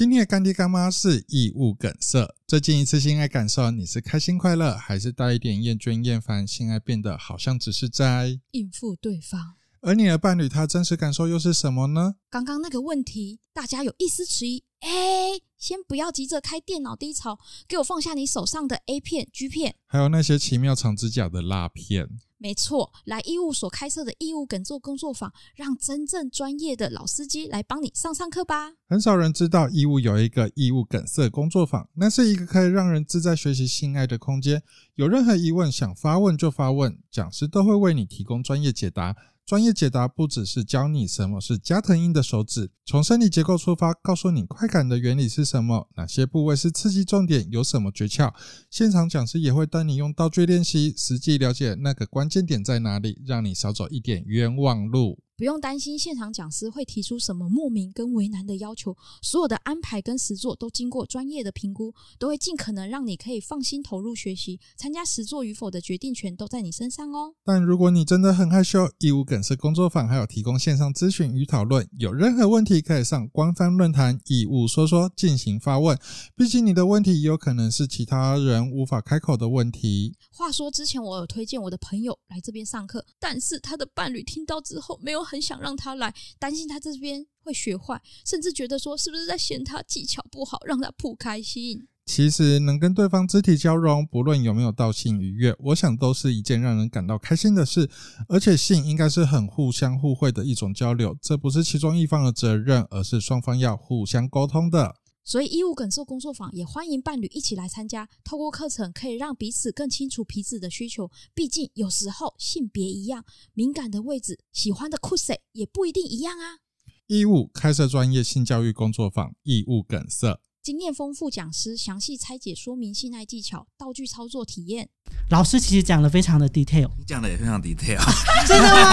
[0.00, 2.26] 今天的干爹干妈是异物梗塞。
[2.46, 6.46] 最近一次性爱感受，你是开心快乐，还是带一点厌倦厌烦？
[6.46, 12.14] 性爱变得好像只是在应付对方，而你的伴侣他真实感受又是什么呢？
[12.30, 14.64] 刚刚那个问题，大家有一丝迟疑。
[14.78, 17.38] 哎，先不要急着开电脑低潮，
[17.68, 22.08] 给我放下你手上的 A 片、G 片，还有那些奇妙长指甲的蜡片。
[22.42, 28.72] 没错，来义务所开设的义务梗塞工作坊，让真正专业的老司机来帮你上上课吧。
[28.88, 34.62] 很少人知道义务有一个义务梗塞工作坊，那是一个可以让人自在学习性爱的空间。
[34.94, 39.14] 有任何疑问想发问就发问，讲师都会为你提供专业解答。
[39.50, 48.32] 专业解答不只是教你什么是加藤鹰的手指，从生理结构出发，告诉你快感的原理是什么，哪些部位是刺激重点，有什么诀窍。
[48.70, 55.18] 现场讲师也会带你用道具练习，实际了解那个关键点在哪里，让你少走一点冤枉路。
[55.40, 64.60] 不用担心现场讲师会提出什么莫名跟为难的要求，所有的安排跟实作都经过专业的评估，都会尽可能让你可以放心投入学习。
[64.76, 67.32] 参加实作与否的决定权都在你身上哦。
[67.42, 75.98] 但如果你真的很害羞，义务梗塞工作坊还有提供线上咨询与讨论，有任何问题可以上官方论坛义务说说进行发问。
[76.36, 80.14] 毕竟你的问题有可能是其他人无法开口的问题。
[80.30, 85.29] 话说之前我有推荐我的朋友来这边上课，但是他的伴侣听到之后没有。
[85.30, 91.86] 很想让他来，担心他这边会学坏，甚至觉得说是不是在嫌他技巧不好，让他不开心。
[92.06, 97.88] 其实能跟对方肢体交融，不论有没有到性愉悦，我想都是一件让人感到开心的事。
[98.26, 104.96] 而且性应该是很互相互惠的一种交流，这不是其中一方的责任，而是双方要互相沟通的。
[105.24, 108.08] 所以，异物梗塞工作坊也欢迎伴侣一起来参加。
[108.24, 111.10] 透过课程，可以让彼此更清楚彼此的需求。
[111.34, 116.58] 毕竟，有时候性别一样，敏感的位置、喜欢的酷色也不一定一样啊。
[117.06, 120.40] 异物开设专业性教育工作坊，异物梗塞。
[120.62, 124.90] 经验丰富讲师详细拆解说明性爱技巧、道具操作体验。
[125.30, 127.98] 老师其实讲的非常的 detail，你讲的也非常 detail，
[128.46, 128.89] 真的吗？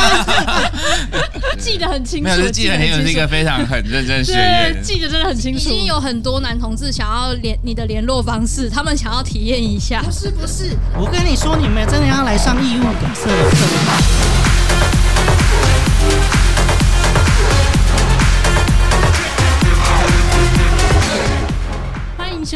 [1.78, 5.60] 记得很清楚，没有，就记得很有那个非常很认真学员，对，记得真的很清楚。
[5.60, 10.02] 已经有很多男同志想要联你的联络方式，他们想要体验一下。
[10.02, 14.37] 不是不是，我跟你说，你们真的要来上异物梗塞的课。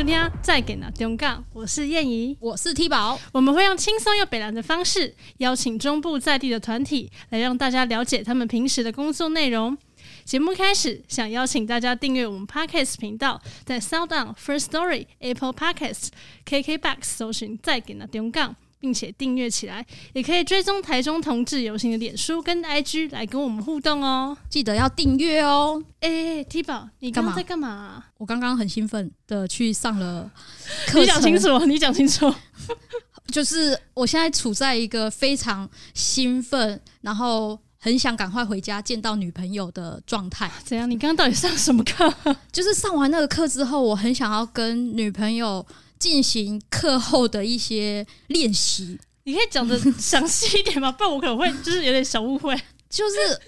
[0.01, 9.77] 今天再给那中港，我是燕怡，我是 T 宝，我们会用轻松又北蓝的方式，邀请中部在地的团体来让大家了解他们平时的工作内容。
[10.25, 16.07] 节目开始，想邀请大家订阅我们 Podcast 频道，在 SoundOn、First Story、Apple Podcasts、
[16.47, 18.55] KKBox 搜寻再给那中港。
[18.81, 24.35] 并且订阅起来，也可以追踪台中同志游行的脸书跟 IG 来跟我们互动哦。
[24.49, 25.81] 记得要订阅哦。
[25.99, 28.07] 哎，T 宝，你刚刚在干嘛啊？
[28.17, 30.29] 我刚刚很兴奋的去上了
[30.87, 30.99] 课。
[30.99, 32.33] 你讲清楚，你讲清楚。
[33.31, 40.51] 就是我现在处在一个非常兴奋，然后很想赶快回家见到女朋友的状态。
[40.65, 40.89] 怎样？
[40.89, 42.11] 你刚刚到底上什么课？
[42.51, 45.63] 就是上完那个课之后，我很想要跟女朋友。
[46.01, 50.91] 进行课后的一些练习，你可以讲的详细一点吗？
[50.91, 52.59] 不然我可能会就是有点小误会。
[52.89, 53.39] 就是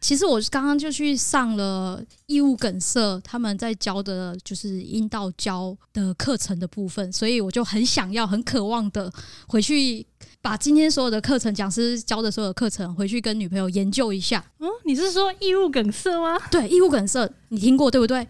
[0.00, 9.12] 其实我刚刚就去上了义务梗塞他们在教的，就是阴道教的课程的部分，所以我就很想要、很渴望的
[9.48, 10.06] 回去
[10.40, 14.44] 把今天所有的课程讲师教的所有的课程回去跟女朋友研究一下。
[14.60, 16.38] 嗯，你是说义务梗塞吗？
[16.52, 18.24] 对，义务梗塞你听过对不对？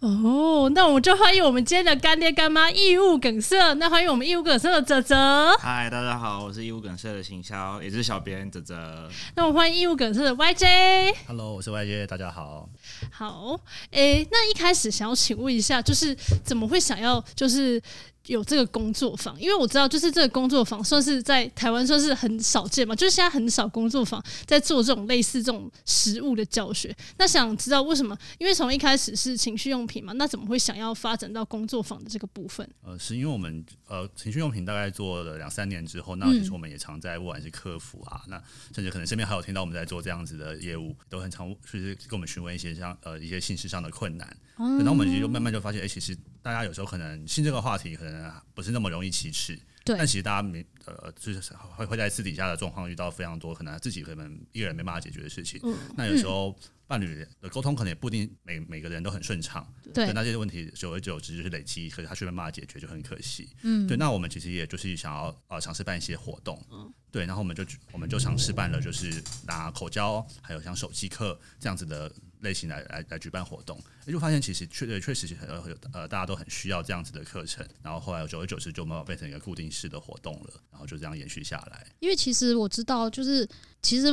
[0.00, 3.74] 哦，那我们就欢迎我们今天的干爹干妈异物梗塞。
[3.74, 5.56] 那欢迎我们异物梗塞的泽泽。
[5.58, 9.08] 嗨，大家好，我是异物梗塞的行销，也是小编泽泽。
[9.36, 11.14] 那我们欢迎异物梗塞的 YJ。
[11.26, 12.68] Hello，我是 YJ，大家好。
[13.10, 13.58] 好，
[13.92, 17.80] 诶，那一开始想要请问一下，就是怎么会想要就是。
[18.26, 26.94] 有这个工作坊，因为我知道，就是这个工作坊算是在台湾算是很少见嘛，就是现在很少工作坊在做这种类似这种实物的教学。
[27.18, 28.16] 那想知道为什么？
[28.38, 32.68] 因为从一开始是情趣用品嘛，那怎么会想要发展到工作坊的这个部分？
[32.82, 38.42] 呃，是因为我们呃情趣用品大概做了两三年之后，那其实我们也常在不管是客服啊，那
[38.74, 44.36] 甚至可能身边还有听到我们在做这样子的业务，都很常就是跟我们询问一些像呃一些信息上的困难。
[44.56, 48.32] 嗯，然后我们其实就慢慢就发现，哎、欸，其实大家有时候可能性这个话题可能。
[48.54, 49.98] 不是那么容易启齿，对。
[49.98, 51.40] 但其实大家没呃，就是
[51.76, 55.60] 会会在私底下的状况遇到非常多可能自己可能一个人没办法解决的事情。
[55.64, 55.76] 嗯。
[55.96, 56.56] 那有时候
[56.86, 59.66] 伴侣的沟通可能也不一定每每个人都很顺畅。
[59.92, 60.12] 对。
[60.12, 63.48] 那这些问题久而久之就是累积，可是他却没办法解决，就很可惜。
[63.62, 63.88] 嗯。
[63.88, 63.96] 对。
[63.96, 66.64] 那我们其实也就是想要呃尝试办一些活动。
[66.70, 66.92] 嗯。
[67.10, 67.26] 对。
[67.26, 72.12] 然后我们就我们就尝试办了，就是拿口交还有像手机课这样子的。
[72.44, 73.76] 类型来来来举办活动，
[74.06, 81.84] 也就发现其实确确确实呃呃大家都很需要这样子的课程，然后后来久而久之就慢慢变成一个固定式的活动了，然后就这样延续下来。
[81.98, 83.48] 因为其实我知道，就是
[83.82, 84.08] 其实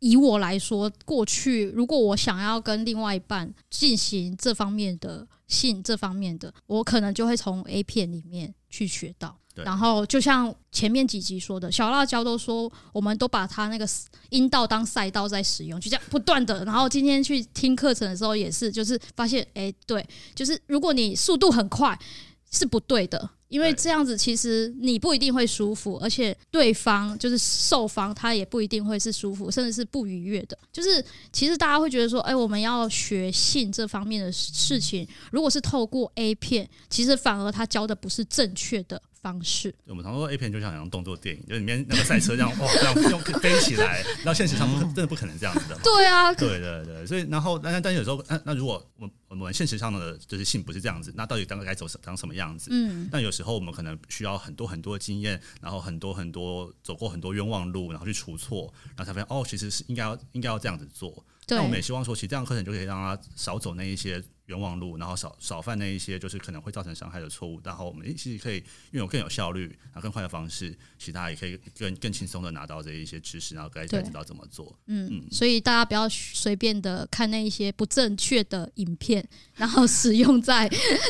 [0.00, 9.38] 以我来说，过去如果我想要跟另外一半进行这方面的性这方面的，我可能就会从 A 片里面去学到。
[9.64, 13.86] 然后就像前面几集说的，小辣椒都说，我们都把它那个
[14.30, 16.64] 阴道当赛道在使用，就这样不断的。
[16.64, 21.98] 然后今天去听课程的时候也是，就是发现，哎，对，就是如果你速度很快
[22.50, 30.58] 是不对的，因为这样子其实你不一定会舒服，而且对方就是受方他也不一定会是舒服，甚至是不愉悦的。
[30.72, 39.00] 就是其实大家会觉得说，哎，我们要学性这方面的事情，如果是透过 A 片，其实反而他教的不是正确的。
[39.28, 45.78] 方式，我们常说 A 片就像像动作电影，就里面那个赛车这样，哦，这样用飞起来，然后现实上不真的不可能这样子的。
[45.82, 52.70] 对啊，对对对，所以然后但但有时候，那那如果我我们现实上的就是性不是这样子，那到底当该走长什么样子？
[52.72, 61.24] 嗯，但有时候我们可能需要很多很多经验，然后很多很多走过很多冤枉路，然后去除错，然后才发现哦，其实是应该要应该要这样子做。
[61.48, 64.22] 那我们也希望说，其实这样课程就可以让他少走那一些。
[64.48, 68.56] 冤枉路，然后少少犯那一些就是可能会造成伤害的错误，然后我们其实可以
[68.90, 74.74] 拥有更有效率、然后更快的方式，其他也可以更更轻松的拿到这一些知识，然后该才知道怎么做。
[74.86, 79.22] 嗯嗯，所以大家不要随便的看那一些不正确的影片，
[79.54, 80.66] 然后使用在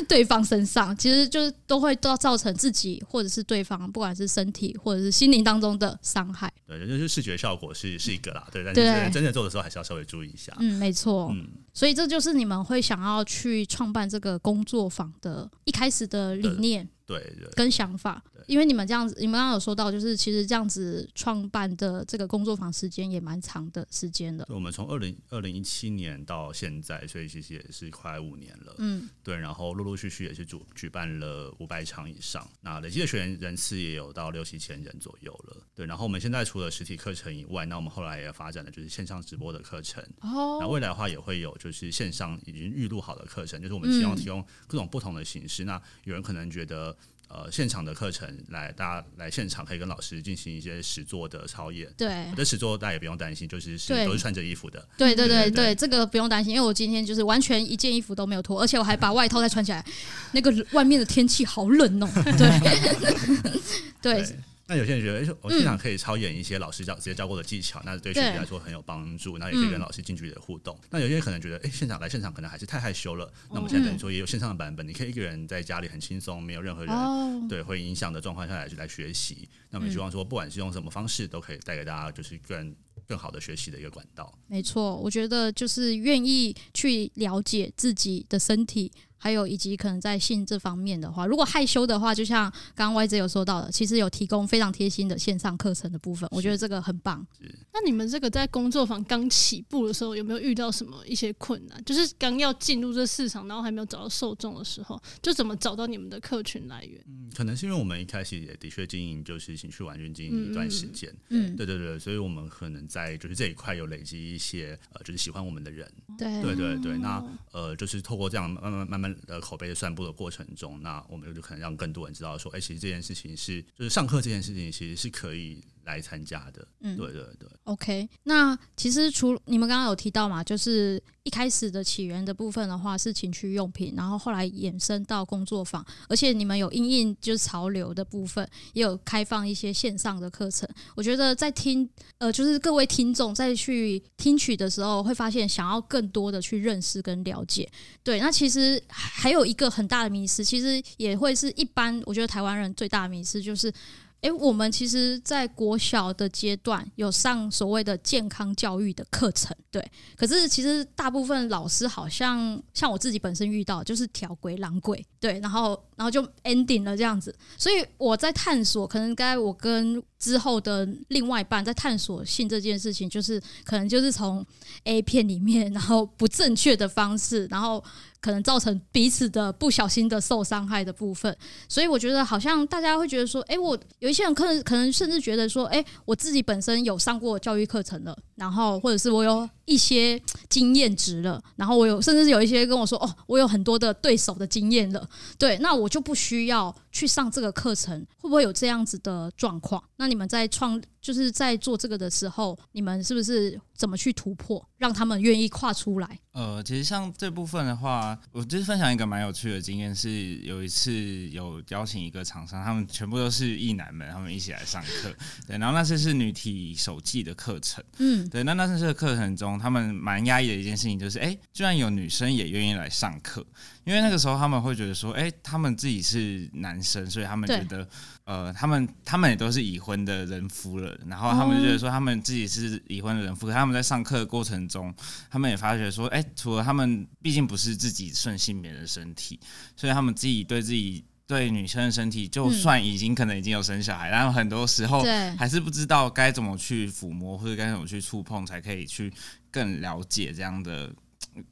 [0.09, 6.53] 对方身上， 其实就是都会都造成自己或者是对方，不管是身体或者是心灵当中的伤害。
[6.67, 10.53] 对，就是视觉效果是是一个啦，对，但是真正做的时候还是要稍微注意一下。
[10.59, 11.31] 嗯，没错。
[11.33, 13.25] 嗯，所以这就是你们会想要。
[13.29, 16.89] 去创办这个工作坊的一开始的理念。
[17.09, 24.47] 对，对，跟想法，因为你们这样子，你们刚刚有说到，就是其实这样子创办的这个工作坊时间也蛮长的时间的。
[24.51, 28.75] 我们从二零二零一七年到现在，所以其实也是快五年了。
[28.77, 35.57] 嗯，对，然后陆陆续续也是主举办了五百场以上，那累计的学员人次也有到六七千人左右了。
[35.75, 40.05] 对，然后我们现在除了实体课程以外，那我们后来也发展的就是线上直播的课程。
[40.21, 45.65] 哦，那未来的话也会有就是线上已经预录好的课程，就是我们希望提供各种不同的形式。
[45.65, 46.95] 嗯、那有人可能觉得。
[47.29, 51.87] 呃，现场的课程来，大家来现场可以跟老师进行一些实作的操演。
[51.97, 54.87] 对，我的实作大家也不用担心，就是是都是穿着衣服的。
[54.97, 59.85] 对对对对，对，对，这个不用担心，因为我今天就是完全一件衣服都没有脱，而且我还把外套再穿起来。
[60.33, 62.09] 那个外面的天气好冷哦。
[64.03, 64.23] 对。
[64.23, 64.37] 对。
[64.69, 70.79] 那有些人觉得，哎，我现场可以操演一些老师教直接教过的技巧，那对学习来说很有帮助，那也可以跟老师近距离的互动。
[70.91, 73.33] 那有些人可能觉得，哎，现场来现场可能还是太害羞了。
[73.49, 79.49] 那我们现在等于说也有线上的版本，你可以一个人在家里很轻松，没有任何人对会影响的状况下来来学习。
[79.71, 82.77] 那我们希望说，不管是用什么方式，都可以带给大家就是更
[83.07, 84.39] 更好的学习的一个管道。
[84.49, 88.93] 没错，我觉得就是愿意去了解自己的身体。
[89.19, 97.27] 还有以及可能在性这方面的话，如果害羞的话，就像刚刚 YZ 有说到的，其实有提供非常贴心的线上课程的部分，我觉得这个很棒。
[97.73, 101.83] 那你们这个在工作坊刚起步的时候，有没有遇到什么一些困难？
[101.85, 107.03] 就是刚要进入这市场，然后还没有找到受众的时候，就怎么找到你们的客群来源？
[107.09, 119.08] 嗯，可能是因为我们一开始也的确经营就是情绪玩具经营一段时间，嗯，对对对，所以我们可能在就是这一块有累积一些呃，就是喜欢我们的人，对对对对，那呃，就是透过这样慢慢慢慢。
[119.27, 125.63] 的口碑的散布的过程中，那我们就可能让更多人知道说，哎、其实这件事情是，就是上课这件事情其实是可以。
[125.89, 128.09] 来参加的，嗯，对对对，OK。
[128.25, 140.69] 那其实除你们刚刚有提到嘛，就是一开始的起源的部分的话是情趣用品，然后后来衍生到工作坊，而且你们有应应就是潮流的部分，也有开放一些线上的课程。
[140.95, 147.67] 我觉得在听呃，就是各位听众在去听取的时候，会发现想要更多的去认识跟了解。
[148.03, 153.73] 对，那其实还有一个很大的迷思，其实也会是一般我觉得台湾人最大的迷思就是。
[154.23, 159.81] 诶，我们其实，在国小的阶段有上所谓的健康教育的课程，对。
[160.17, 167.35] 可是，其实大部分老师好像，像我自己本身遇到，就是调轨、狼鬼，对，然后，然后就 ending 了这样子。
[167.59, 174.43] 所以我在探索，可能该我跟之后的另外一半在探索性这件事情，就是可能就是从
[174.85, 177.85] A 片里面，然后不正确的方式，然后。
[178.21, 181.35] 可能造成彼此的不小心的受伤害的部分，
[181.69, 199.81] 所以我觉得好像大家会觉得说，哎，我有一些人可能可能甚至觉得说，哎，我自己本身有上过教育课程了，然后或者是我有一些经验值了，然后我有甚至是有一些跟我说，哦，我有很多的对手的经验了，对，那我就不需要去上这个课程，会不会有这样子的状况？
[199.97, 206.19] 那那你们在创就是在做这个的时候，你们是不是怎么去突破，让他们愿意跨出来？
[206.33, 210.91] 呃，其实像这部分的话，我就是分享一个蛮有趣的经验，是有一次
[211.29, 215.13] 有邀请一个厂商，他们全部都是异男们，他们一起来上课。
[215.47, 217.85] 对，然后那次是女体手记的课程。
[217.99, 223.45] 嗯，对，那那次的课程中，他们蛮压抑的一件事情就是，哎，居然有女生也愿意来上课。
[223.85, 227.89] 因为那个时候他们会觉得说，哎，他们自己是男生，所以他们觉得，
[228.25, 234.95] 呃，他们他们也都是已婚的人夫了，然后他们就觉得说他们自己是已婚的人夫，可他们在上课的过程中，
[235.31, 239.41] 他们也发觉说，哎，除了他们毕竟不是自己顺性别的身体，
[239.75, 245.05] 所以他们自己对自己对女生的身体，就算已经可能已经有生小孩，然后很多时候
[245.39, 249.13] 还是不知道该怎么去抚摸或者该怎么去触碰，才可以去
[249.51, 250.91] 更了解这样的。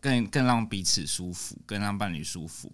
[0.00, 2.72] 更更让彼此舒服，更让伴侣舒服，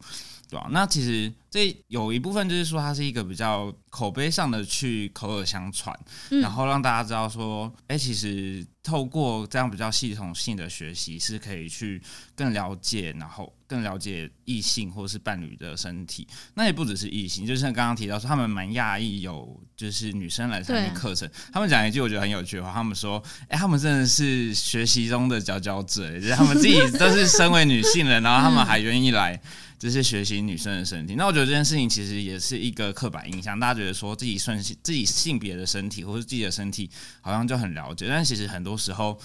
[0.49, 0.67] 对吧？
[0.71, 5.95] 那其实这有一部分就是说，它是一个比较口碑上的去口耳相传，
[6.31, 12.01] 嗯、然后让大家知道说，哎，其实透过这样比较系统性的学习，是可以去
[12.35, 16.29] 更了解，然后更了解异性或是伴侣的身体。
[16.53, 29.41] 那也不只是异性，就像刚刚提到说，他们蛮讶异有就是女生来参与课程，他们讲一句我觉得很有趣的话，他们说，哎，他们真的是学习中的佼佼者，就是他们自己都是身为女性人，然后他们还愿意来。
[29.79, 36.89] 就是学习女生的身体，那我觉得这件事情其实也是一个刻板印象，大家觉得说自己顺性自己性别的身体或是自己的身体
[37.21, 39.19] 好像就很了解，但其实很多时候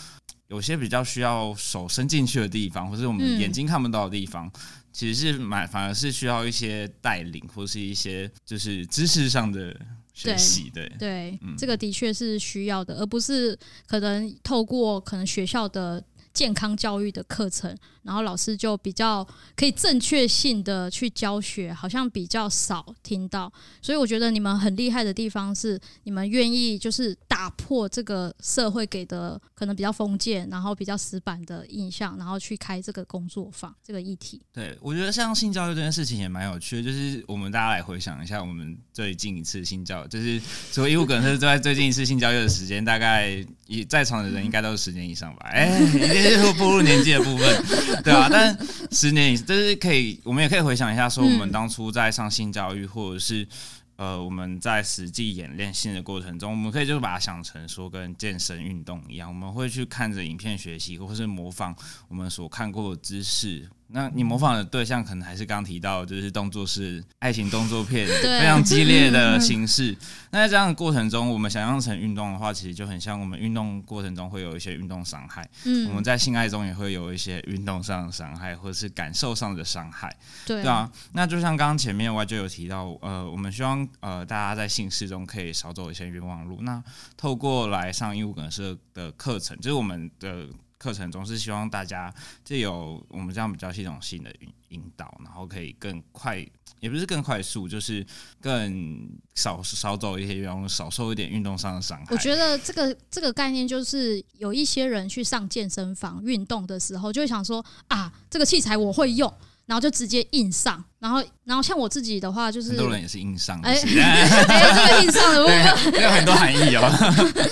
[0.47, 4.51] 有些比较需要手伸进去的地方，或是我们眼睛看不到的地方，嗯、
[4.91, 9.75] 其实是蛮反而是需要一些带领或是一些就是知识上的
[10.13, 10.69] 学习。
[10.73, 16.03] 对对，这个的确是需要的，而不是可能透过可能学校的。
[16.37, 23.51] 健康教育的课程，然后老师就比较可以正确性的去教学，好像比较少听到。
[23.81, 34.39] 所以我觉得你们很厉害的地方是，你们愿意就是打破这个社会给的可能比较封建，然后比较死板的印象，然后去开这个工作坊这个议题。
[34.53, 40.39] 对，我觉得像性教育这件事情也蛮有趣的，就是我们大家来回想一下，我们最近一次性教育，就是
[40.71, 45.49] 所谓义务梗是在最近一次性教育的时间，大概也在场的人应该都是十年以上吧？
[45.49, 46.26] 哎、欸。
[46.29, 47.63] 就是步入年纪的部分，
[48.03, 48.57] 对啊，但
[48.91, 53.47] 十年以，就是可以，我们也可以回想一下，说我们当初在上性教育，或者是
[53.95, 61.75] 呃，我们在实际演练性的过程中，我们可以就是把它想成说跟健身运动一样，我们会去看着影片学习，或是模仿
[62.07, 63.67] 我们所看过的姿势。
[63.89, 69.95] 那你模仿的对象可能还是刚提到，就是动作是爱情动作片，非常激烈的形式。
[70.31, 75.47] 那在这样的过程中，我们想象成运动的话，其实就很像我们运动过程中会有一些运动伤害。
[75.63, 80.13] 嗯，我们在性爱中也会有一些运动上的伤害，或者是感受上的伤害。
[80.45, 86.59] 对啊，那就像刚刚前面我就有提到，呃，我们希望呃大家在性事中可以少走一些冤枉路。
[86.61, 86.83] 那
[87.15, 90.47] 透过来上义务梗社的课程，就是我们的。
[90.77, 92.13] 课程中是希望大家
[92.45, 94.33] 就有我们这样比较系统性的
[94.69, 96.37] 引导，然后可以更快，
[96.79, 98.05] 也不是更快速，就是
[98.39, 102.05] 更少少走一些冤枉，少受一点运动上的伤害。
[102.09, 109.33] 我觉得这个这个概念就是有一些人去上健身房运动的时候，就会想说啊，这个器材我会用。
[109.67, 116.89] 然后就直接硬上，然后，然后像我自己的话，就是很多人也是硬上，哎， 这个硬上的部分有很多含义哦。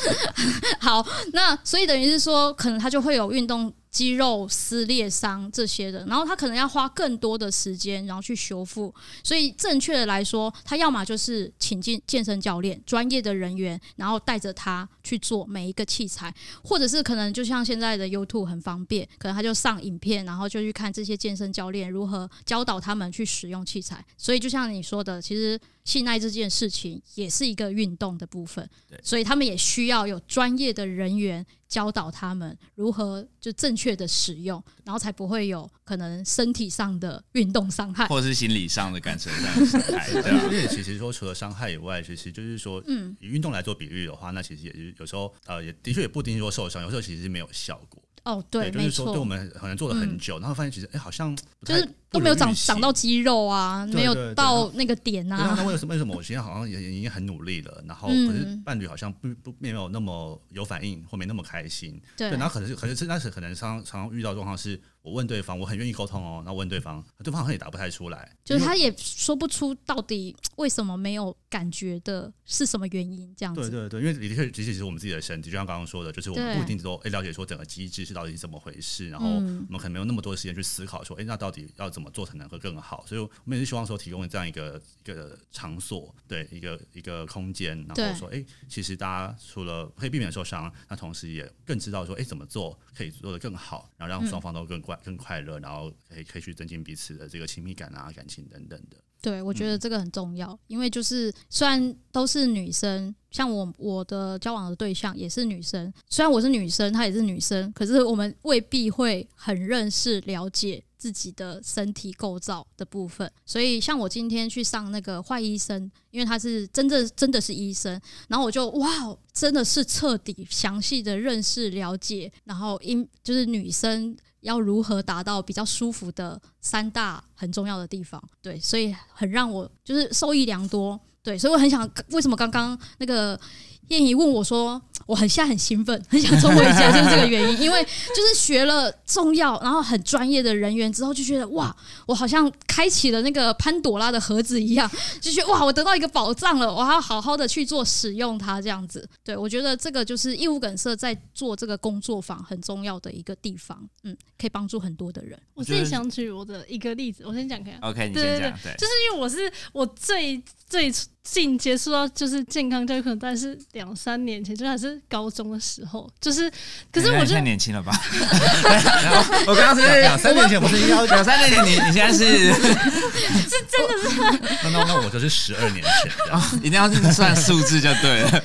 [0.82, 3.72] 好，那所以等于是说，可能他就会有运动。
[3.96, 8.94] 肌肉撕裂伤这些的，然后他可能要花更多的时间，然后去修复。
[9.24, 24.04] 所以正确的来说，他要么就是请进健身教练、专业的人员，然后带着他去做每一个器材，或者是可能就像现在的 YouTube 很方便，可能他就上影片，然后就去看这些健身教练如何教导他们去使用器材。
[24.18, 25.58] 所以就像你说的，其实。
[25.86, 40.12] 性爱这件事情也是一个运动的部分，对所以他们也需要有专业的人员教导他们如何就正确的使用，然后才不会有可能身体上的运动伤害，或者是心理上的感受上的 伤害。
[40.12, 48.02] 对啊，因为其实说除了伤害以外，其实就是说，嗯，以运动来做比喻的话，那其实也是有时候呃，也的确也不一定说受伤，有时候其实是没有效果。
[48.26, 55.54] 哦，对，对，就是说，对我们可能做了很久，嗯、然后发现其实，哎，好像就是都没有长长到肌肉啊，没有到那个点啊。
[55.56, 55.94] 那 为什么？
[55.94, 56.16] 为什么？
[56.16, 62.02] 我现在好像也已经很努力了，然后可是伴侣好像不不没有那么有反应，或没那么开心。
[62.18, 64.82] 对，然后可能是可能是那是可能常常遇到状况是。
[65.06, 73.70] 我问对方，我很愿意沟通哦，那问对方，对方好像也答不太出来，就是他也说不出到底为什么没有感觉的是什么原因这样子。
[73.70, 83.06] 对对对，因为的确，其实是我们自己的身体，就像刚刚说的，就是我们不一定都了解说整个机制是到底是怎么回事，然后我们可能没有那么多时间去思考说，哎，那到底要怎么做才能会更好？
[83.08, 98.98] 所以我们也是希望说提供这样一个一个场所，对，一个一个空间，然后说，哎，其实大家除了可以避免受伤，那同时也更知道说，哎，怎么做可以做得更好，然后让双方都更快更快乐，然后可以可以去增进彼此的这个亲密感啊、感情等等的。
[99.22, 113.32] 对，我觉得这个很重要，嗯、因为就是虽然都是女生，像我我的交往的对象也是女生，虽然我是女生，她也是女生，可是我们未必会很认识、了解自己的身体构造的部分。
[113.48, 124.16] 所以，像我今天去上那个坏医生，因为他是真正真的是医生，然后我就哇，真的是彻底详细的认识、了解，然后因就是女生。
[124.46, 133.40] 要如何达到比较舒服的三大很重要的地方，对，所以很让我就是受益良多，对，所以我很想，为什么刚刚那个
[133.90, 134.82] 燕姨问我说？
[135.06, 137.62] 我很现在很兴奋， 很想冲回家，就是这个原因。
[137.62, 141.76] 因为就是学了中药，然后很专业的人员之后，就觉得哇，
[142.08, 144.90] 我好像开启了那个潘朵拉的盒子一样，
[145.22, 149.08] 就觉得哇，我得到一个宝藏了，我还要好好的去做使用它，这样子。
[149.24, 155.40] 对，我觉得这个就是义务梗塞在做这个工作坊很重要的一个地方，嗯，可以帮助很多的人。
[155.54, 157.78] 我自己想举我的一个例子，我先讲看。
[157.82, 160.42] OK，对对对，就是因为我是我最
[160.76, 165.02] 最近接触到就是健康教育，可能大概是两三年前，就还是。
[165.08, 166.52] 高中的时候，就是，
[166.92, 167.94] 可是我觉得太年轻了吧？
[169.48, 174.20] 我刚刚是两三年前，不是两三年前，你你现在是， 是真的是？
[174.64, 178.44] 那那那我就是十二年前，啊，一定要是算数字就对了。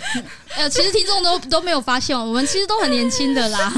[0.56, 3.72] 呃，其实听众都都没有发现，我们其实都很年轻的啦，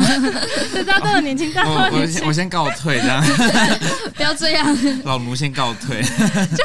[0.85, 2.21] 大家都很年轻，大家都很年轻。
[2.23, 3.25] 我我先告退，这样
[4.15, 6.03] 不要这样，老奴先告退。
[6.03, 6.65] 就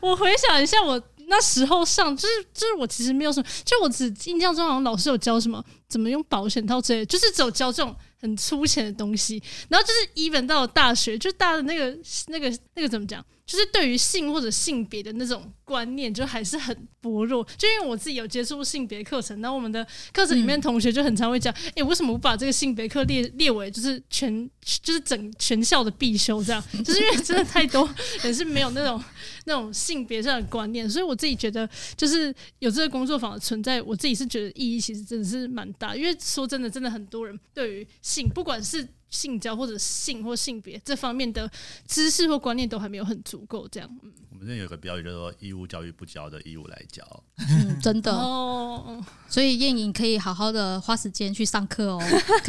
[0.00, 1.00] 我回想一下我。
[1.32, 9.42] 那时候上就是就是我其实没有什么，就我只印象中好像老师有教什么怎么用保险套之类，就是只有教这种很粗浅的东西。
[9.70, 13.24] 然后就是 even 到了大学，就大的那个那个那个怎么讲？
[13.52, 17.46] 就是对于性或者性别的那种观念，就还是很薄弱。
[17.58, 24.48] 就因为我自己有接触性别课程，然后我们的课程里面同学就很常会讲：“哎、嗯欸，为什么不把这个性别课列列为就是全
[24.82, 26.42] 就是整全校的必修？
[26.42, 27.86] 这样就是因为真的太多
[28.22, 29.04] 人是没有那种
[29.44, 35.94] 那种性别上的观念，所以我自己觉得就是有这个工作坊的存在，我自己是觉得意义其实真的是蛮大。
[35.94, 41.48] 因为说真的，真的很多人对于性，不管是性交或者性或性别这方面的
[41.86, 43.88] 知识或观念都还没有很足够，这样。
[44.02, 47.04] 嗯，我们这有个标语叫做“义务教育不教的义务来教”，
[47.48, 49.04] 嗯，真的哦。
[49.28, 52.02] 所以燕颖可以好好的花时间去上课哦，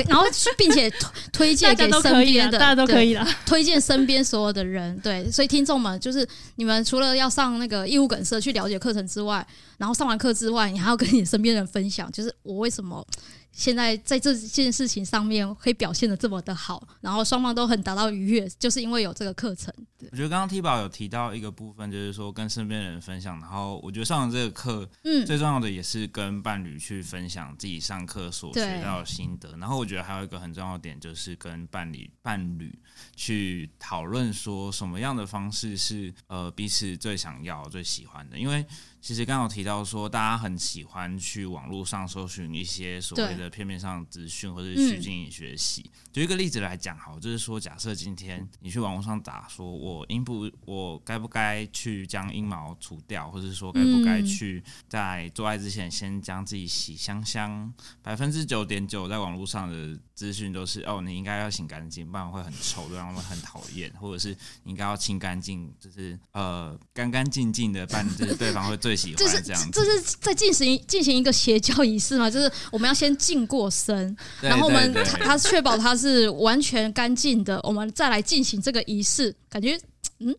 [0.08, 0.26] 然后
[0.58, 0.90] 并且
[1.32, 4.98] 推荐给身边的，大家都可以了，推荐身边所有的人。
[5.02, 9.46] 对，所以听众们就是你们除了要上那个义务梗社去了解课程之外，
[9.78, 13.06] 然后上完课之外，你还要跟你身边人分享，就是我为什么。
[13.54, 19.74] 现在在这件事情上面可以表现的这么的好，然后双方都很达到愉悦，就是因为有这个课程。
[20.12, 29.56] 我觉得刚刚 T 宝有提到一个部分，就是说跟身边人分享，然后我觉得上了这个课，嗯，最重要的也是跟伴侣去分享自己上课所学到的心得。
[29.58, 32.78] 然后我觉得还有一个很重要的点，就是跟伴侣伴侣
[33.16, 38.66] 去讨论说什么样的方式是呃彼此最想要、最喜欢的，因为。
[39.04, 45.92] 其实刚刚有提到说，大家很喜欢去网络上搜寻一些所谓的片面上资讯，或者是虚惊学习。
[46.14, 57.74] 举、嗯、一个例子来讲，好，就是说，假设今天你去网络上打说，我应不，我该不该去将阴毛除掉，或者是说，该不该去在做爱之前先将自己洗香香？
[58.02, 64.30] 百分之九点九在网络上的资讯都是，哦，你应该要洗干净，不然会很臭，对，让他们很讨厌，或者是
[64.64, 69.16] 你应该要清干净，就是呃干干净净的办，就是对方会最喜欢。
[69.18, 72.30] 这是这是在进行进行一个邪教仪式吗？
[72.30, 79.36] 就是我们要先净过身，然后我们他确保他是完全干净的，我们再来进行这个仪式。
[79.50, 79.80] 感觉
[80.20, 80.36] 嗯，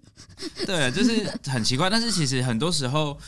[0.67, 1.91] 对，就是很奇怪。
[1.91, 3.19] 但是其实很多时候，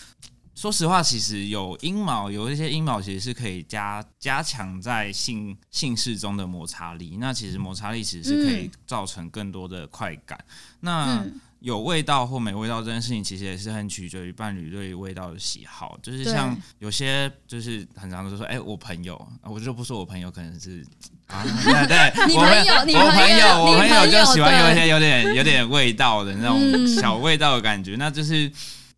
[0.54, 7.16] 说实话，其实有阴毛，有一些阴毛其实是可以加加强在性性事中的摩擦力。
[7.20, 10.38] 那其实摩擦力其实是可以造成更多的快感。
[10.48, 11.26] 嗯、那
[11.66, 15.98] 有味道或没味道这件事情，其实也是很取决于伴侣对味道的喜好。
[16.00, 20.86] 就是像有些，就是很常都说，哎、欸，我朋友，我就不说我朋友，可能是
[21.26, 28.48] 啊，对 对， 你朋友，我朋友，我朋友，我朋友就喜欢有一些有点有点味道的那种小味道的感觉，那就是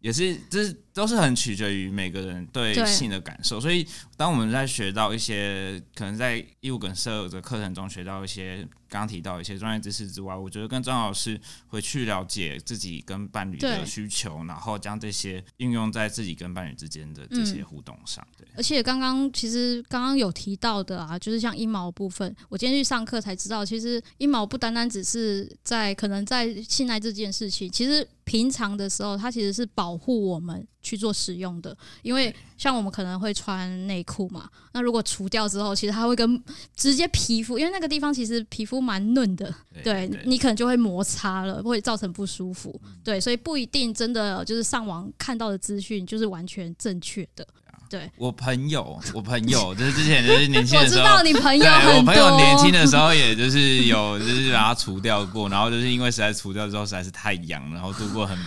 [0.00, 0.76] 也是，就是。
[0.98, 3.60] 都是很取决于每个人对性的感受。
[3.60, 18.26] 所以，当我们在学到一些可能在异物梗塞的课程中学到一些刚刚提到一些专业知识之外，我觉得跟张老师回去了解自己跟伴侣的需求，然后将这些应用在自己跟伴侣之间的这些互动上。
[18.36, 28.04] 对，而且刚刚其实刚刚有提到的啊，就是像阴毛部分，我今天去上课才知道，其实阴毛不单单只是在可能在性爱这件事情，其实。
[28.28, 36.42] 平常的时候，它其实是保护我们去做使用的，因为像我们可能会穿内裤嘛，那如果除掉之后，其实它会跟
[36.74, 47.46] 直接皮肤，因为那个地方其实皮肤蛮嫩的，对，对你可能就会摩擦了，会造成不舒服，对，所以不一定真的就是上网看到的资讯就是完全正确的。
[47.90, 58.38] 对， 我朋友，我朋友就是之前就是年轻的时候，我知道你朋友很多，我朋友年轻的时候也就是有就是把它除掉过，然后就是因为实在除掉之后实在是太痒，然后度过很。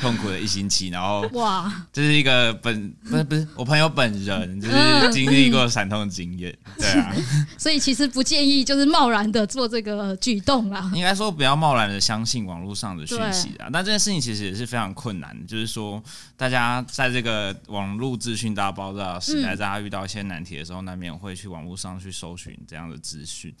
[0.00, 7.14] 痛苦的一星期，然后哇，这是一个本不是不是我朋友本人，就是经历过惨痛的经验，对啊，
[7.56, 10.90] 所以其实不建议就是贸然的做这个举动啦。
[10.94, 13.68] 应该说不要贸然的相信网络上的讯息啊。
[13.70, 16.02] 那这件事情其实也是非常困难的，就是说
[16.36, 23.54] 大家在这个网络资讯大爆炸时代，大家遇到一些难题的时候，难免会去网络上去搜寻这样的资讯。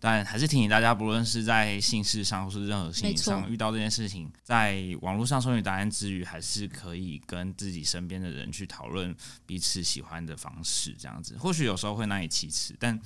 [0.00, 12.98] 但还是提醒大家，不论是在性事上或是任何事情上遇到这件事情，在网络上搜寻答案之余，还是可以跟自己身边的人去讨论彼此喜欢的方式，这样子或许有时候会难以启齿，但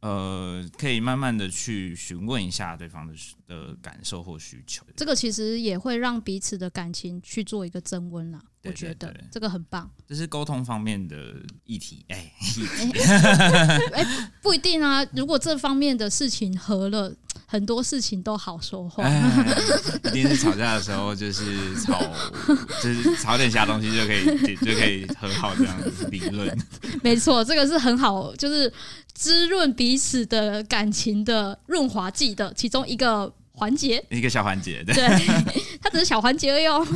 [0.00, 3.14] 呃，可以慢慢的去询问一下对方的
[3.46, 4.84] 的感受或需求。
[4.96, 8.42] 这个其实也会让彼此的感情去做一个增温啦。
[8.64, 11.16] 我觉得这个很棒，这是沟通方面的
[11.64, 12.04] 议题。
[12.08, 12.32] 哎，
[13.92, 14.06] 哎，
[14.40, 15.04] 不一定啊。
[15.12, 17.14] 如果这方面的事情合了，
[17.46, 19.06] 很多事情都好说话。
[20.06, 22.00] 一定是吵架的时候，就是吵，
[22.82, 26.56] 就是吵点其他东西就可以就可以和好这样子理论。
[27.02, 28.72] 没错，这个是很好，就是
[29.12, 34.82] 滋润彼此的感情的润滑剂的其中一个环节，一个小环节。
[34.86, 34.94] 对，
[35.80, 36.86] 它只是小环节而已哦。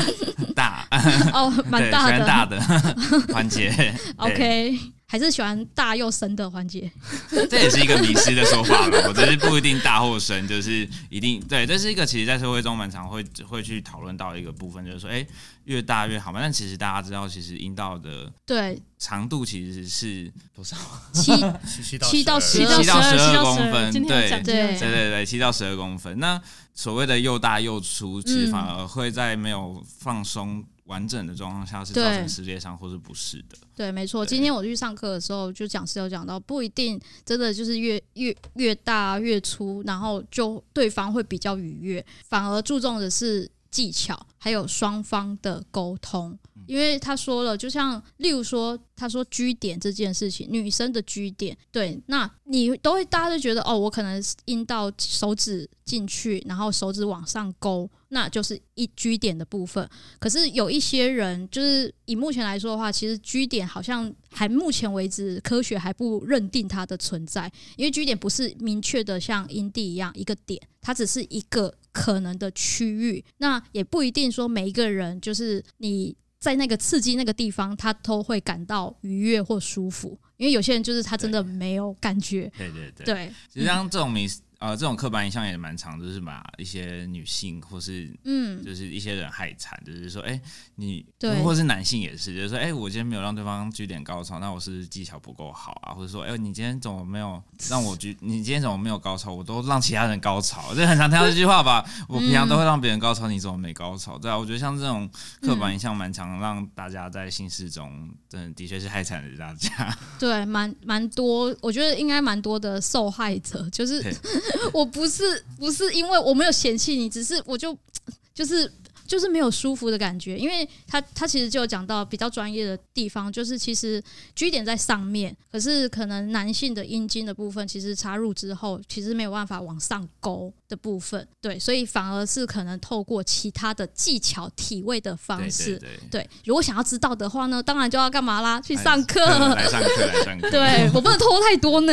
[0.56, 0.86] 大
[1.32, 2.60] 哦，蛮大的，大的
[3.32, 3.94] 环节。
[4.16, 6.90] OK，还是喜欢大又深的环节。
[7.48, 9.06] 这也是一个迷失的说法了。
[9.08, 11.64] 我觉得不一定大或深，就是一定对。
[11.64, 15.24] 这是一个其实，在社会中蛮常会会去讨论到一个部分，就是说，哎，
[15.64, 16.40] 越大越好嘛。
[16.40, 20.76] 但其实大家知道，其实阴道的对长度其实是多少？
[21.12, 21.32] 七
[22.02, 23.92] 七到十二七到十二公分。
[23.92, 26.18] 对对对对对，七到十二公分。
[26.18, 26.40] 那
[26.74, 33.56] 所谓的又大又粗，其实反而会在没有放松完整的状况下，是造成撕裂伤或是不适的。
[33.74, 34.24] 对，没错。
[34.24, 46.38] 今天我去上课的时候，就讲师有讲到，不一定真的就是越越越大越粗，然后就对方会比较愉悦，反而注重的是技巧，还有双方的沟通。
[46.66, 59.88] 因为他说了，就像例如说，他说 G 点这件事情，女生的 G 点，对，那你都会大家都觉得哦，我可能阴道手指进去，然后手指往上勾，那就是一 G 点的部分。
[60.18, 76.16] 可是有一些人，就是以目前来说的话，其实 G 点好像还目前为止科学还不认定它的存在，因为 G 点不是明确的像阴蒂一样一个点，它只是一个可能的区域，那也不一定说每一个人就是你。
[76.38, 82.50] 在那个刺激那个地方，他都会感到愉悦或舒服，因为有些人就是他真的没有感觉。
[82.56, 84.40] 对对对，对，实际上这种迷思。
[84.58, 90.40] 呃，这种刻板印象也蛮长，就是把一些女性或是嗯，就是一些人害惨，就是说，哎，
[90.76, 98.16] 你对，或是男性也是，就是说，哎，我今天没有让对方举点高潮，那我是技巧不够好啊，或者说，哎，你今天怎么没有 让我举？
[98.20, 99.30] 你今天怎么没有高潮？
[99.30, 101.84] 我都让其他人高潮，就很常听到这句话吧。
[102.08, 104.16] 我平常都会让别人高潮，你怎么没高潮？
[104.16, 105.06] 对啊，我觉得像这种
[105.42, 109.94] 刻板印象蛮常让大家在心事中，真的的确是害惨了大家。
[110.18, 114.02] 对，蛮蛮多，我觉得应该蛮多的受害者，就是。
[114.72, 117.76] 我不是不是因为我没有嫌弃你，只是我就
[118.34, 118.70] 就是。
[119.06, 124.02] 就是没有舒服的感觉，因为他他其实就有讲到比较专业的地方，就是其实
[124.34, 135.80] 居点在上面，可是可能男性的阴茎的部分，其实插入之后，其实没有办法往上勾的部分，对，所以反而是可能透过其他的技巧体位的方式，
[136.10, 138.60] 对，如果想要知道的话呢，当然就要干嘛啦？
[138.60, 140.50] 去上课，来上课，来上课。
[140.50, 141.92] 对，我不能偷太多呢，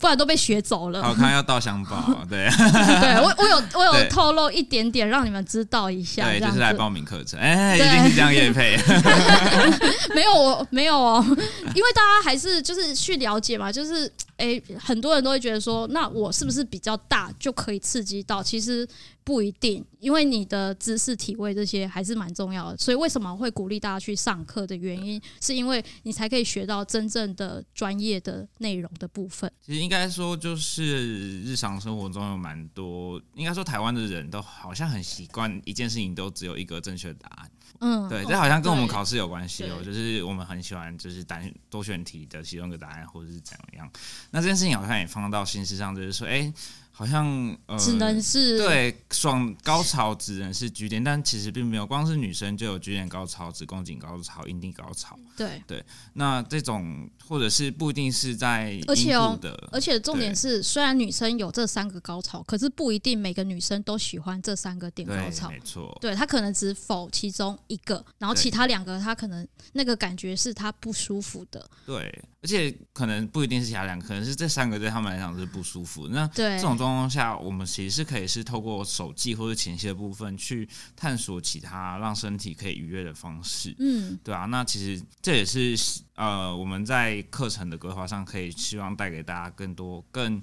[0.00, 1.02] 不然都被学走了。
[1.02, 5.26] 好看要到香宝，对， 对我我有我有透露一点点让。
[5.26, 8.78] 你们知道一下，对，就是来报名课程，哎，一定是这样叶配，
[10.14, 18.40] 没有我没有哦，因为大家还是就是去了解嘛，就是哎，很多人都会觉得说，那我是不是比较大就可以刺激到？
[18.40, 18.86] 其实
[19.26, 22.76] 不一定，因为你的知识、体位这些还是蛮重要的。
[22.76, 29.50] 所以为什么会鼓励大家去上课的原因，是因为你才可以学到真正的专业的内容的部分。
[29.60, 37.50] 其实应该说，就是日常生活中有蛮多，应该说台湾的人都好像很习惯一件事情都只有一个正确答案。
[37.80, 39.82] 嗯，对，这好像跟我们考试有关系哦。
[39.84, 43.90] 就是我们很喜欢就是单多选题的其中一个答案，或者是怎样。
[44.30, 46.54] 那这件事情好像也放到心思上，就是说，哎。
[46.98, 55.14] 好像呃，只能是对爽高潮只能是局点，但其实并没有，光是女生就有局点高潮、子宫颈高潮、阴蒂高潮。
[55.36, 65.50] 对对，那这种或者是不一定是在而且哦，的，而且重点是，虽然女生有这三个高潮，可是不一定每个女生都喜欢这三个点高潮。
[65.50, 71.68] 没错，对，她可能只否其中一个，然后其他两个她可能那个感觉是她不舒服的。
[71.84, 76.08] 对，而且可能不一定是其他两个，可能是这三个对他们来讲是不舒服。
[76.08, 83.74] 那对这种状况下，我们其实是可以是透过手记或者前戏的部分去探索其他让身体可以愉悦的方式。
[83.78, 85.76] 嗯，对啊，那其实这也是
[86.14, 90.42] 呃我们在课程的规划上可以希望带给大家更多更。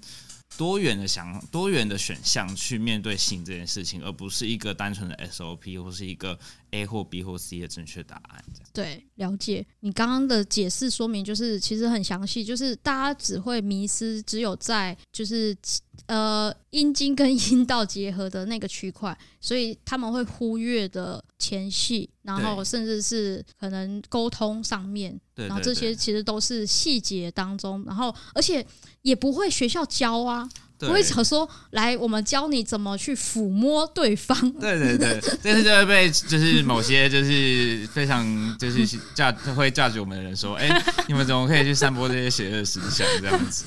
[0.56, 6.38] 多元的想多元的选项去面对性这件事情，而不是一个单纯的 SOP 或是一个
[6.70, 8.46] A 或 B 或 C 的正确答案。
[8.72, 15.58] 对，了解你刚刚的解释说明，就是其实很详细，就是大家只会迷失，只有在就是
[16.08, 28.66] 呃阴茎跟阴道结合的那个区块，所以他们会忽略的前戏，然后甚至是可能沟通上面，然后这些其实都是细节当中，然后而且。
[29.04, 34.34] 也不会学校教啊，不会想说来我们教你怎么去抚摸对方。
[34.54, 43.66] 对 对对，但是就会被就是某些就是非常就是价会价值我们的人说，哎、欸，你们怎么可以去散播这些邪恶思想这样子？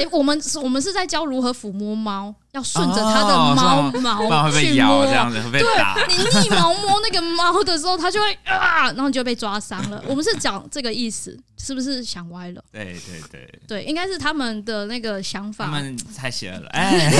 [0.00, 5.94] 哎、欸，我们是我们是在教如何抚摸猫，要顺着它的猫毛去摸，这样子，会被打。
[5.94, 10.02] 对，你逆 毛摸那个猫的时候，它就会啊，然后你就被抓伤了。
[10.06, 12.64] 我们是讲这个意思，是不是想歪了？
[12.72, 16.68] 对对对，对，应该是他们的那个想法，他们太邪恶了。
[16.70, 17.10] 哎。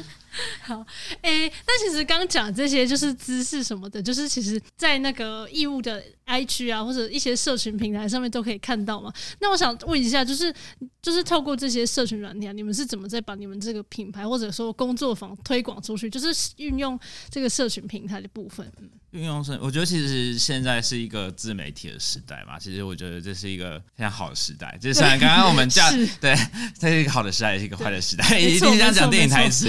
[0.62, 0.86] 好，
[1.22, 9.12] 哎、欸，那其实刚讲这些就是姿势什么的，就是其实，在那个义务的 IG 啊，或者一些社群平台上面都可以看到嘛。
[9.40, 10.54] 那我想问一下，就是
[11.02, 16.08] 就是透过这些社群软体啊，你们是怎么在把你们这个品牌或者说工作坊推广出去？
[16.08, 18.70] 就是运用这个社群平台的部分。
[19.10, 22.56] 运用是，我觉得其实现在是一个自媒体的时代嘛。
[22.60, 24.78] 其实我觉得这是一个非常好的时代。
[24.80, 25.90] 就像刚刚我们 讲，
[26.20, 26.32] 对，
[26.78, 28.38] 这是一个好的时代，也是一个坏的时代。
[28.38, 29.68] 一定这样讲电影台词。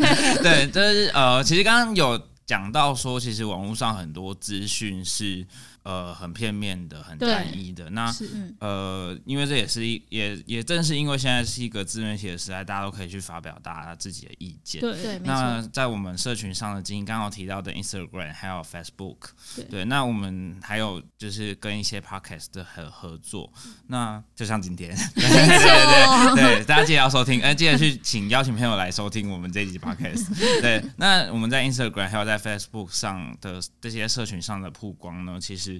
[0.42, 5.46] 对，就是呃，其实刚刚有讲到说，其实网络上很多资讯是。
[5.88, 7.88] 呃，很片面的，很单一的。
[7.88, 8.14] 那
[8.60, 14.82] 呃，因为这也是一也也正是因为现在是一个自媒体的时代，大家都可以去发表大家自己的意见。
[14.82, 19.16] 对对，那在我们社群上的经营，刚刚提到的 Instagram 还有 Facebook，
[19.56, 23.50] 对，对，那我们还有就是跟一些 Podcast 的合合作。
[23.86, 30.28] 那就像今天， 对对对对，大家记得要收听，呃，记得去请邀请朋友来收听我们这一集 Podcast。
[30.60, 35.77] 对，那我们在 Instagram 还有在 Facebook 上的这些社群上的曝光呢，其实。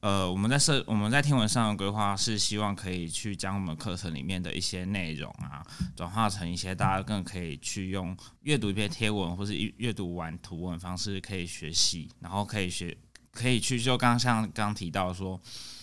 [0.00, 12.96] 呃，我们在设我们在天文上的规划是希望可以去将我们课程里面的一些内容啊，转化成一些大家更可以去用阅读一篇贴文或是阅读完图文方式可以学习，然后可以学
[13.32, 15.40] 可以去就刚刚像刚刚提到说，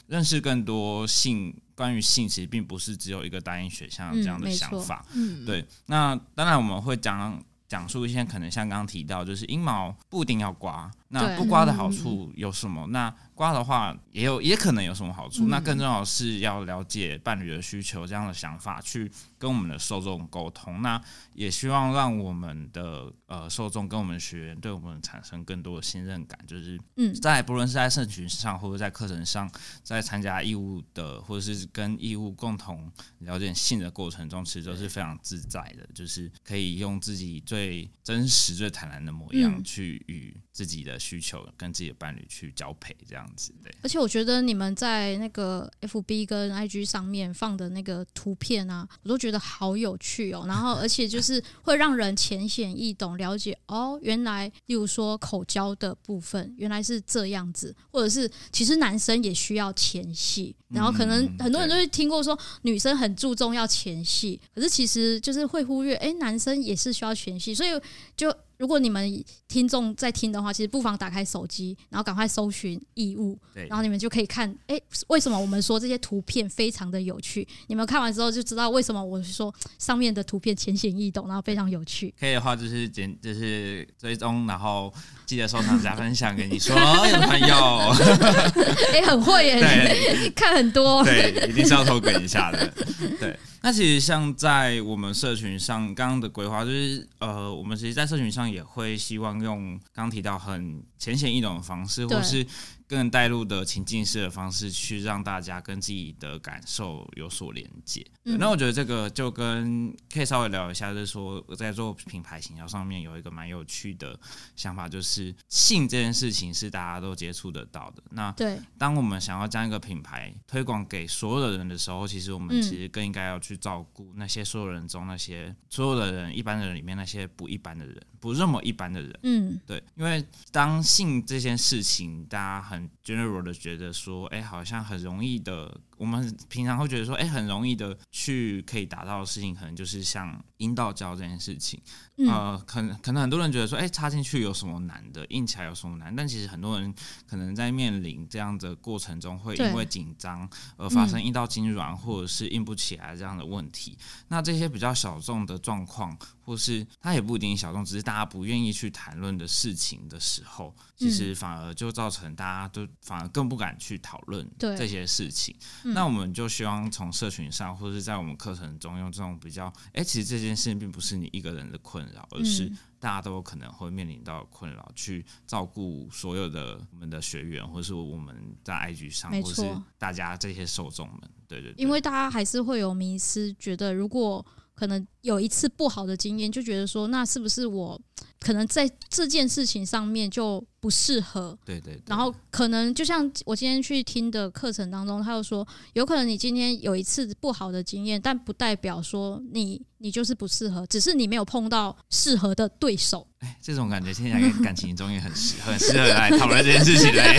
[0.07, 5.65] 认识更多性关于性其实并不是只有一个单一选项这样的想法，嗯，对。
[5.87, 12.87] 那当然我们会讲讲述一些可能像刚刚提到，就是阴毛不一定要刮，那不刮的好处有什么？
[12.87, 15.45] 那刮的话，也有也可能有什么好处？
[15.45, 20.81] 嗯、那更重要的是要了解伴侣的需求，这样的想法去跟我们的受众沟通。
[20.81, 20.99] 那
[21.33, 29.49] 也希望让我们的呃受众跟我们学员对我们产生更多的信任感，就是嗯，在不论是在社群上或者在课程上，
[29.83, 43.53] 在参加义务的或者是跟义务共同了解性的过程中，其实都是非常自在的，就是可以用自己最真实、最坦然的模样去与自己的需求跟自己的伴侣去交配，这样子。
[43.61, 50.45] 对，而且我觉得你们在那个 FB 跟 IG 上面放的那个图片啊，我都觉得好有趣哦。
[50.47, 60.55] 然后，而且就是会让人浅显易懂，了解哦，原来，例如说口交的部分原来是这样子，或者是其实男生也需要前戏。
[60.69, 67.69] 然后可能很多人都会听过说女生很注重要前戏，可是其实就是会忽略，哎，男生也是需要前戏，所以
[68.15, 68.33] 就。
[68.63, 77.45] 如果你们听众在听的话，其实不妨打开手机，然后赶快搜寻义务，对，然后你们就可以看，哎，为什么我们说这些图片非常的有趣？
[77.67, 82.13] 你们看完之后就知道为什么我说上面的图片浅显易懂，然后非常有趣。
[82.17, 84.93] 可以的话就是简就是追踪，然后
[85.25, 87.93] 记得收藏加分享给你所 有的朋友。
[88.95, 92.73] 哎，很会耶，对， 看很多，对，一定是要投给一下的，
[93.19, 93.37] 对。
[93.63, 102.45] 那其实像在我们社群上，刚刚的规划就是，呃，我们其实，在社群上也会希望用刚刚提到很浅显易懂的方式，或是。
[102.87, 108.05] 更带入的情境式的方式，去让大家跟自己的感受有所连接。
[108.25, 114.17] 嗯、那我觉得这个就跟可以稍微聊一下，就是说我在做品牌形象上面有一个蛮有趣的
[114.55, 118.03] 想法，就是性这件事情是大家都接触得到的。
[118.11, 129.19] 那对，当我们想要将一个品牌推广给所有的人的时候，其实我们其实更应该要去照顾那些所有人中那些所有的人，一般的人里面那些不一般的人，不那么一般的人。
[129.23, 135.79] 嗯，对，因为当性这件事情，大家很 general 的觉得说，哎、好像很容易的。
[136.03, 141.81] 我们平常会觉得说，哎、欸，很容易的去可以达到的事情，可能就是像阴道交这件事情。
[142.17, 145.25] 嗯、呃，可能可能很多人觉得说，哎、欸，插进去有什么难的？
[145.27, 146.13] 硬起来有什么难？
[146.13, 146.93] 但其实很多人
[147.25, 153.97] 可能在面临这样的过程中，会因为紧张而发生阴道痉挛或者是硬不起来这样的问题。
[153.97, 165.55] 嗯、那这些比较小众的状况，或是它也不一定小众，只是大家不愿意去谈论的事情的时候，其实反而就造成大家都反而更不敢去讨论这些事情。
[165.93, 179.63] 那我们就希望从社群上，或者是在我们课程中，用这种比较，哎、欸，其实这件事情并不是你一个人的困扰，而是大家都有可能会面临到困扰，去照顾所有的我们的学员，或者是我们在 IG 上，或是
[179.97, 188.01] 大家这些受众们，对对对，因为大家还是会有迷失，觉得如果可能有一次不好的经验，就觉得说，那是不是我
[188.39, 190.63] 可能在这件事情上面就。
[190.83, 203.25] 不适合，对对，对，然后可能就像我今天去听的课程当中，他又说，有可能你今天有一次不好的经验，但不代表说你你就是不适合，只是你没有碰到适合的对手。
[203.39, 207.37] 哎，这种感觉听起来跟感情中也很适很适合来讨论这件事情嘞。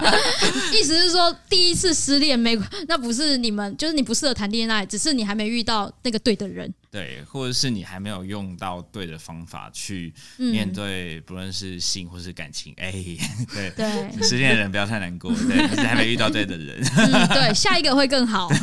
[0.72, 6.72] 意思是说，第一次失恋没，那不是你们，就是你不适合谈恋爱，只是你还没遇到那个对的人。
[6.90, 12.74] 对，或者是你还没有用到对的方法去面对，不论是性或是感情。
[12.78, 12.90] 哎，
[13.54, 16.82] 对对，失恋的人不要太难过，对，还没遇到对的人。
[16.96, 18.48] 嗯，对，下一个会更好。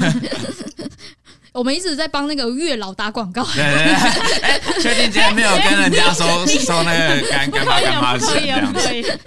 [1.54, 3.42] 我们一直在帮那个月老打广告。
[3.54, 9.20] 对对对，哎，确定今天没有跟人家收收那个干干妈干妈钱这样子，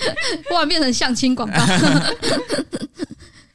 [0.47, 1.57] 不然变成相亲广告。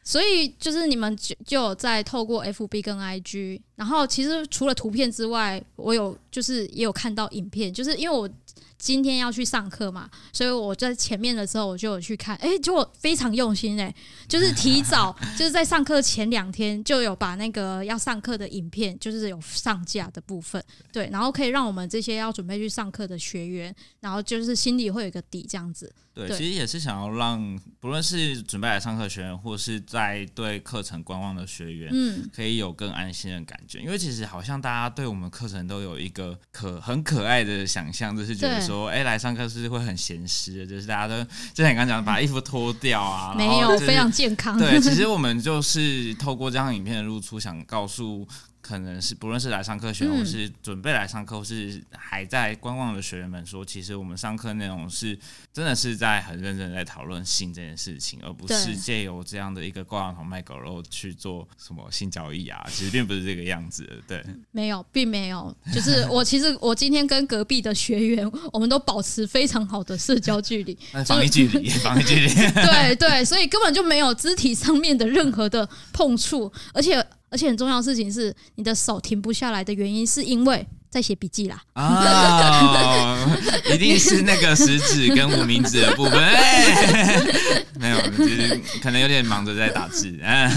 [0.03, 8.29] 所以就是你们就就有在透过 FB 跟 IG，然后其实除了图片之外，我有就是也有看到影片，就是因为我。
[8.77, 13.95] 今天要去上课嘛，所以我在前面的时候我就有去看，哎、欸，就非常用心哎、欸，
[14.27, 20.61] 就是提早 就是在上课前两天就有把那个要上课的影片，就是有上架的部分，
[20.91, 25.93] 对，然后可以让我们这些要准备去上课的学员，然后就是心里会有一个底这样子。
[26.15, 38.73] 对，其实也是想要让不论是准备来上课学员，或是在对课程观望的学员，嗯，可以有更安心的感觉，因为其实好像大家对我们课程都有一个可很可爱的想象，就是觉得说。
[38.73, 44.57] 说哎、欸，来上课是会很闲湿的，就是大家都就像你刚刚讲的，把衣服脱掉啊，没有、就是、非常健康。
[44.57, 48.27] 对，其实我们就是透过这样影片的露出，想告诉。
[48.63, 55.19] 可能是不论是来上课学员，或是准备来上课，或是还在观望的学员们说，其实我们上课内容是
[55.51, 62.65] 真的是在很认真在讨论性这件事情，而不是借由这样的一个挂羊头卖狗肉去做什么性交易啊。
[62.69, 65.53] 其实并不是这个样子的，对，没有，并没有。
[65.73, 70.73] 就是我 其实我今天跟隔壁的学员，我们都保持非常好的社交距离，
[71.05, 72.33] 防疫距离，防疫距离。
[72.63, 77.05] 对对，所以根本就没有肢体上面的任何的碰触，而且。
[77.33, 80.67] 而且很重要的事情是，你的手停不下来的原因，是因为。
[80.93, 83.17] 在写笔记啦啊，
[83.73, 86.21] 一定是那个食指跟无名指的部分。
[86.23, 87.19] 哎
[87.79, 90.07] 没有，就是可能有点忙着在打字。
[90.21, 90.49] 嗯，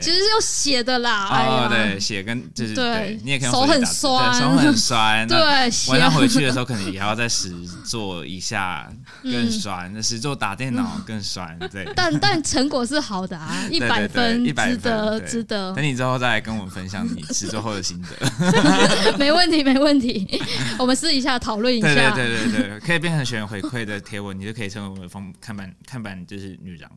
[0.00, 1.28] 其实是用写的啦。
[1.28, 5.26] 哦，对，写跟就是对，你也可以手很酸，手很酸。
[5.26, 5.38] 对，
[5.90, 7.52] 晚上回去的时候，可能也要再实
[7.84, 8.88] 做一下，
[9.24, 9.90] 更酸。
[9.92, 11.58] 那实做打电脑更酸。
[11.70, 15.72] 对， 但但成果是好的啊，一百分，一百分，值得，值得。
[15.74, 19.16] 等你之后再来跟我们分享你实做后的心得。
[19.18, 20.26] 没问题，没问题，
[20.78, 22.14] 我们私底下讨论一下。
[22.14, 26.90] 对对对对对，可以变成学员回馈的贴文，你就可以成为我们风看板看板，就是女郎。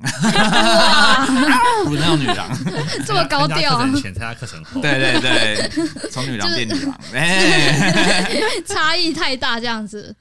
[1.85, 2.49] 不那种女郎，
[3.05, 3.85] 这么高调。
[3.95, 5.69] 前参加课程后，对对对，
[6.09, 8.29] 从女郎变女郎， 哎，
[8.65, 10.15] 差异太大这样子。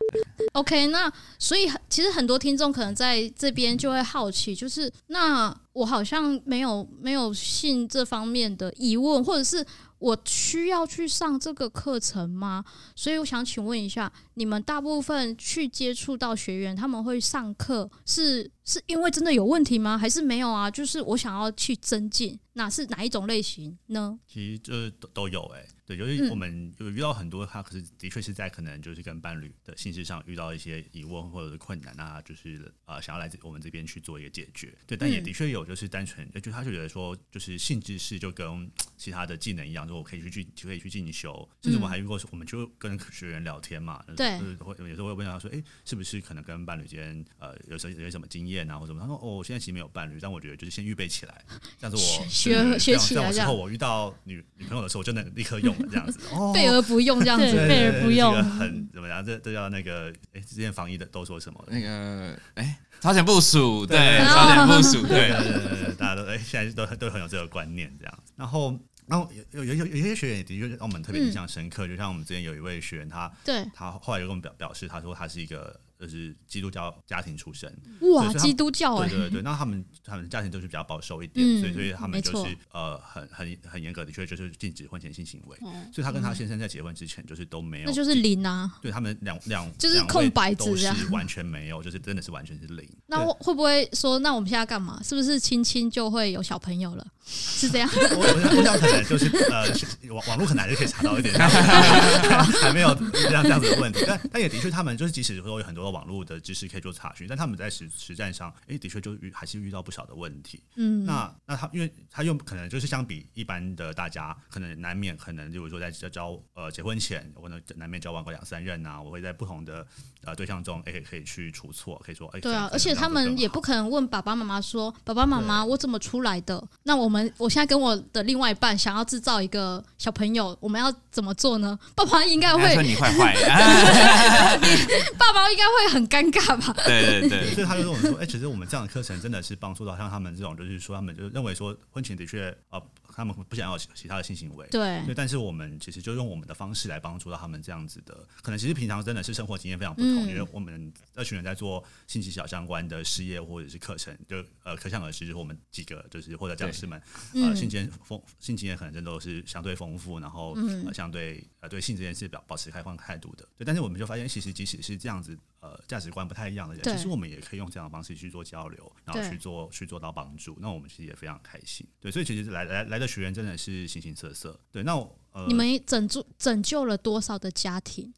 [0.52, 9.64] OK，那所以其实很多听众可能在这边就会好奇，就是那我好像没有没有性这方面的疑问，或者是。
[10.04, 12.62] 我需要去上这个课程吗？
[12.94, 19.96] 所以我想请问一下，你们大部分去接触到学员，他们会上课是是因为真的有问题吗？
[19.98, 20.70] 还是没有啊？
[20.70, 24.18] 就是我想要去增进，那是哪一种类型呢？
[24.26, 25.68] 其实这都都有哎、欸。
[25.86, 34.74] 对，由于我们有遇到很多，他可是的确是在可能就是跟伴侣的性事上遇到一些疑问或者是困难啊，就是呃想要来我们这边去做一个解决。
[34.86, 41.46] 对，但也的确有就是单纯，就他就觉得说，就是性知识就跟其他的技能一样，就我可以去去可以去进修。
[41.60, 49.00] 甚至我还遇过，我们就跟学员聊天嘛，对，就是会有时候会问他说，哎，是不是可能跟伴侣间呃有时候有些什么经验啊，或者什么？
[49.00, 51.44] 他说，哦，我现在其实没有伴侣，但我觉得就是先预备起来，
[51.78, 56.18] 这样子我学学起来，之后我遇到女女朋友的时候，我就能立刻用了这样子。
[56.32, 56.52] 哦。
[56.54, 59.24] 备而不用这样子，备而不用，很怎么样？
[59.24, 61.64] 这这叫那个哎，之前防疫的都说什么？
[61.68, 68.18] 那个哎，超前部署，对，超前部署， 对，大家都哎，现在都都很有这个观念这样。
[68.36, 75.80] 然后，然后有有有有些学员也的确让我们特别印象深刻，就像我们之前有一位学员，他对他后来就跟我们表表示，他说他是一个。
[75.98, 77.72] 就是基督教家庭出身，
[78.12, 85.56] 哇，基督教哎，对对对，那他们他们家庭就是比较保守一点，所以所以他们就是呃很很很严格的，确就是禁止婚前性行为。
[85.92, 88.70] 所以他跟他先生在结婚之前就是都没有，那就是零啊。
[88.82, 92.86] 对他们两两就是空白纸，是完全没有，就是真的是完全是零。
[93.06, 95.00] 那会不会说，那我们现在干嘛？
[95.02, 97.06] 是不是亲亲就会有小朋友了？
[97.24, 97.88] 是这样？
[97.94, 99.64] 我我想可能就是呃
[100.12, 104.04] 网网络可能就可以查到一点，还没有这样这样子的问题。
[104.06, 105.83] 但但也的确，他们就是即使说有很多。
[105.90, 110.62] 网络的知识可以做查询，但他们在实实战上，哎，的确就遇还是遇到不少的问题。
[110.76, 119.86] 嗯，那那他因为他又可能就是相比一般的大家，可能难免可能例如说在交呃结婚前，我可能难免交往过两三任啊，我会在不同的
[120.24, 126.62] 呃对象中，哎，可以去出错，可以说哎，对啊，而且他们也不可能问爸爸妈妈说，爸爸妈妈我怎么出来的？
[126.84, 131.78] 那我们我现在跟我的另外一半想要制造一个小朋友，我们要怎么做呢？
[131.94, 133.34] 爸爸应该会说你坏坏，
[135.18, 135.64] 爸爸应该。
[135.78, 136.72] 会很尴尬吧？
[136.84, 142.80] 对对对，所以他就跟我们说：“哎，其实我们这样的课程真的是帮助到像他们这种，就是说他们就认为说婚前的确啊。”
[143.16, 157.00] 他们不想要其他的性行为，对，对，但是我们其实就用我们的方式来帮助到他们这样子的，可能其实平常真的是生活经验非常不同，嗯、因为我们这群人在做性技巧相关的事业或者是课程，就呃可想而知，就是我们几个就是或者讲师们，
[157.32, 157.42] 对。
[157.42, 173.84] 呃性经验丰性经验可能真的都是相对丰富，然后、嗯、呃相对呃对性这件事表保持开放态度的，对，但是我们就发现，其实即使是这样子呃价值观不太一样的人，其实我们也可以用这样的方式去做交流，然后去做去做到帮助，那我们其实也非常开心，对，所以其实来来来的学员真的是。
[173.94, 175.46] 形形色色，对，那我我。
[175.46, 178.12] 你们拯救拯救了多少的家庭？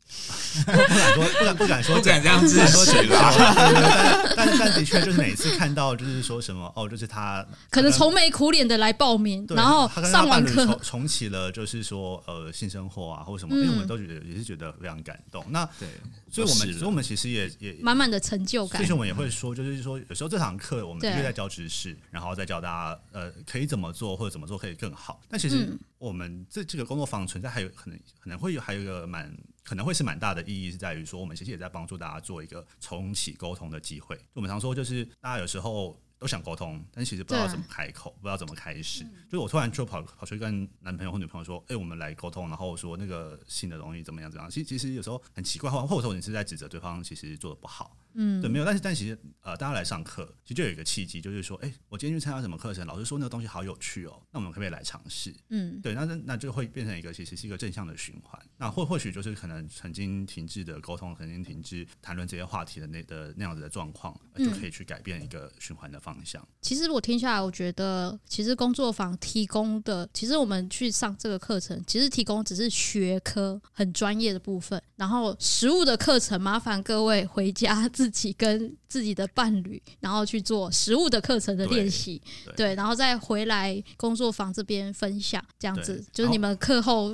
[0.64, 4.34] 不敢说，不敢不敢说，不敢这样子说啦。
[4.36, 15.44] 但但的确，就是每次看到，就是说什么哦，就是他可能愁眉苦脸的来报名，然后上完课重启了，就是说呃性生活啊，或什么，因为我们都觉得也是觉得非常感动。
[15.48, 15.88] 那对，
[16.30, 18.80] 所以我们所以我们其实也也满满的成就感。
[18.80, 25.20] 其实我们也会说，就是说有时候这堂课我们就是在教知识，然后再教大家呃可以怎么做，或者怎么做可以更好。
[25.28, 29.32] 但其实我们这这个工作坊存在还有可能可能会有还有一个蛮
[29.62, 34.18] 可能会是蛮大的意义是在于说，我们其实也在帮助大家做一个重启沟通的机会。
[34.32, 39.04] 我们常说就是大家有时候都想沟通，但其实不知道怎么开口，不知道怎么开始。
[39.04, 44.50] 就是我突然就跑跑去跟男朋友或女朋友说：“哎，我们来沟通。”然后说那个新的东西怎么样怎么样。
[44.50, 47.96] 其实其实有时候很奇怪，或或者说你是在指责对方其实做的不好。
[48.16, 55.34] 嗯，对，没有，但是但其实呃，大家来上课，其实就有一个契机，就是说，哎，我今天去参加什么课程，老师说那个东西好有趣哦，那我们可不可以来尝试？
[55.50, 58.40] 嗯，对，那那那就会变成一个其实是一个正向的循环。
[58.56, 66.42] 那或或许就是可能曾经停滞的沟通，曾经停滞谈论这些话题的那的那样子的状况，就可以去改变一个循环的方向。
[66.42, 78.76] 嗯，其实我听下来，我觉得其实工作坊提供的，其实我们去上这个课程，其实提供只是学科很专业的部分，然后实物的课程，麻烦各位回家自己跟。
[78.88, 87.10] 自己的伴侣，然后去做实物的课程的练习，对，对，然后再回来工作坊这边分享，这样子就是你们课后，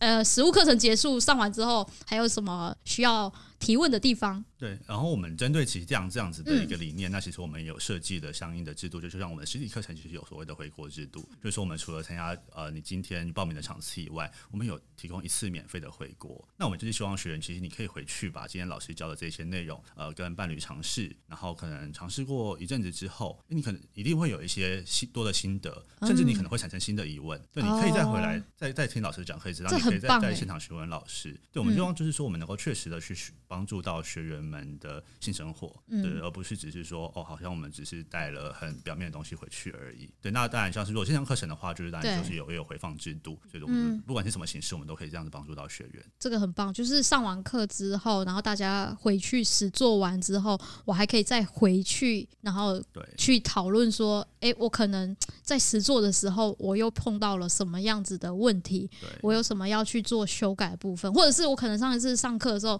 [0.00, 4.44] 呃，实物课程结束上完之后，还有什么需要提问的地方？
[4.56, 16.48] 对，然后我们针对其实这样这样子的一个理念，嗯、那其实我们有设计的相应的制度，就是让我们的实体课程其实有所谓的回国制度，就是说我们除了参加呃你今天报名的场次以外，我们有提供一次免费的回国。
[16.56, 31.38] 那我们就是希望学员其实你可以回去把今天老师教的这些内容，呃，跟伴侣尝试，然后可能尝试过一阵子之后，你可能一定会有一些新多的心得，甚至你可能会产生新的疑问，嗯、对，你可以再回来再再听老师讲，可以知道你可以再在现场询问老师。
[31.52, 33.14] 对，我们希望就是说我们能够确实的去
[33.48, 40.08] 帮助到学员们的性生活，嗯、对，而不是只是说哦，好像我们只是带了很表面的东西回去而已。
[40.20, 46.04] 对，那当然像是如果线上课程的话，就是当然就是有也有回放制度，所以我们不管是什么形式，我们都可以这样子帮助到学员。
[46.18, 58.90] 这个很棒，就是上完课之后，然后大家回去实做完之后，我还可以再回去，然后对去讨论说，哎，我可能在实做的时候，我又碰到了什么样子的问题，
[59.22, 62.78] 我有什么要去做修改的部分，或者是我可能上一次上课的时候。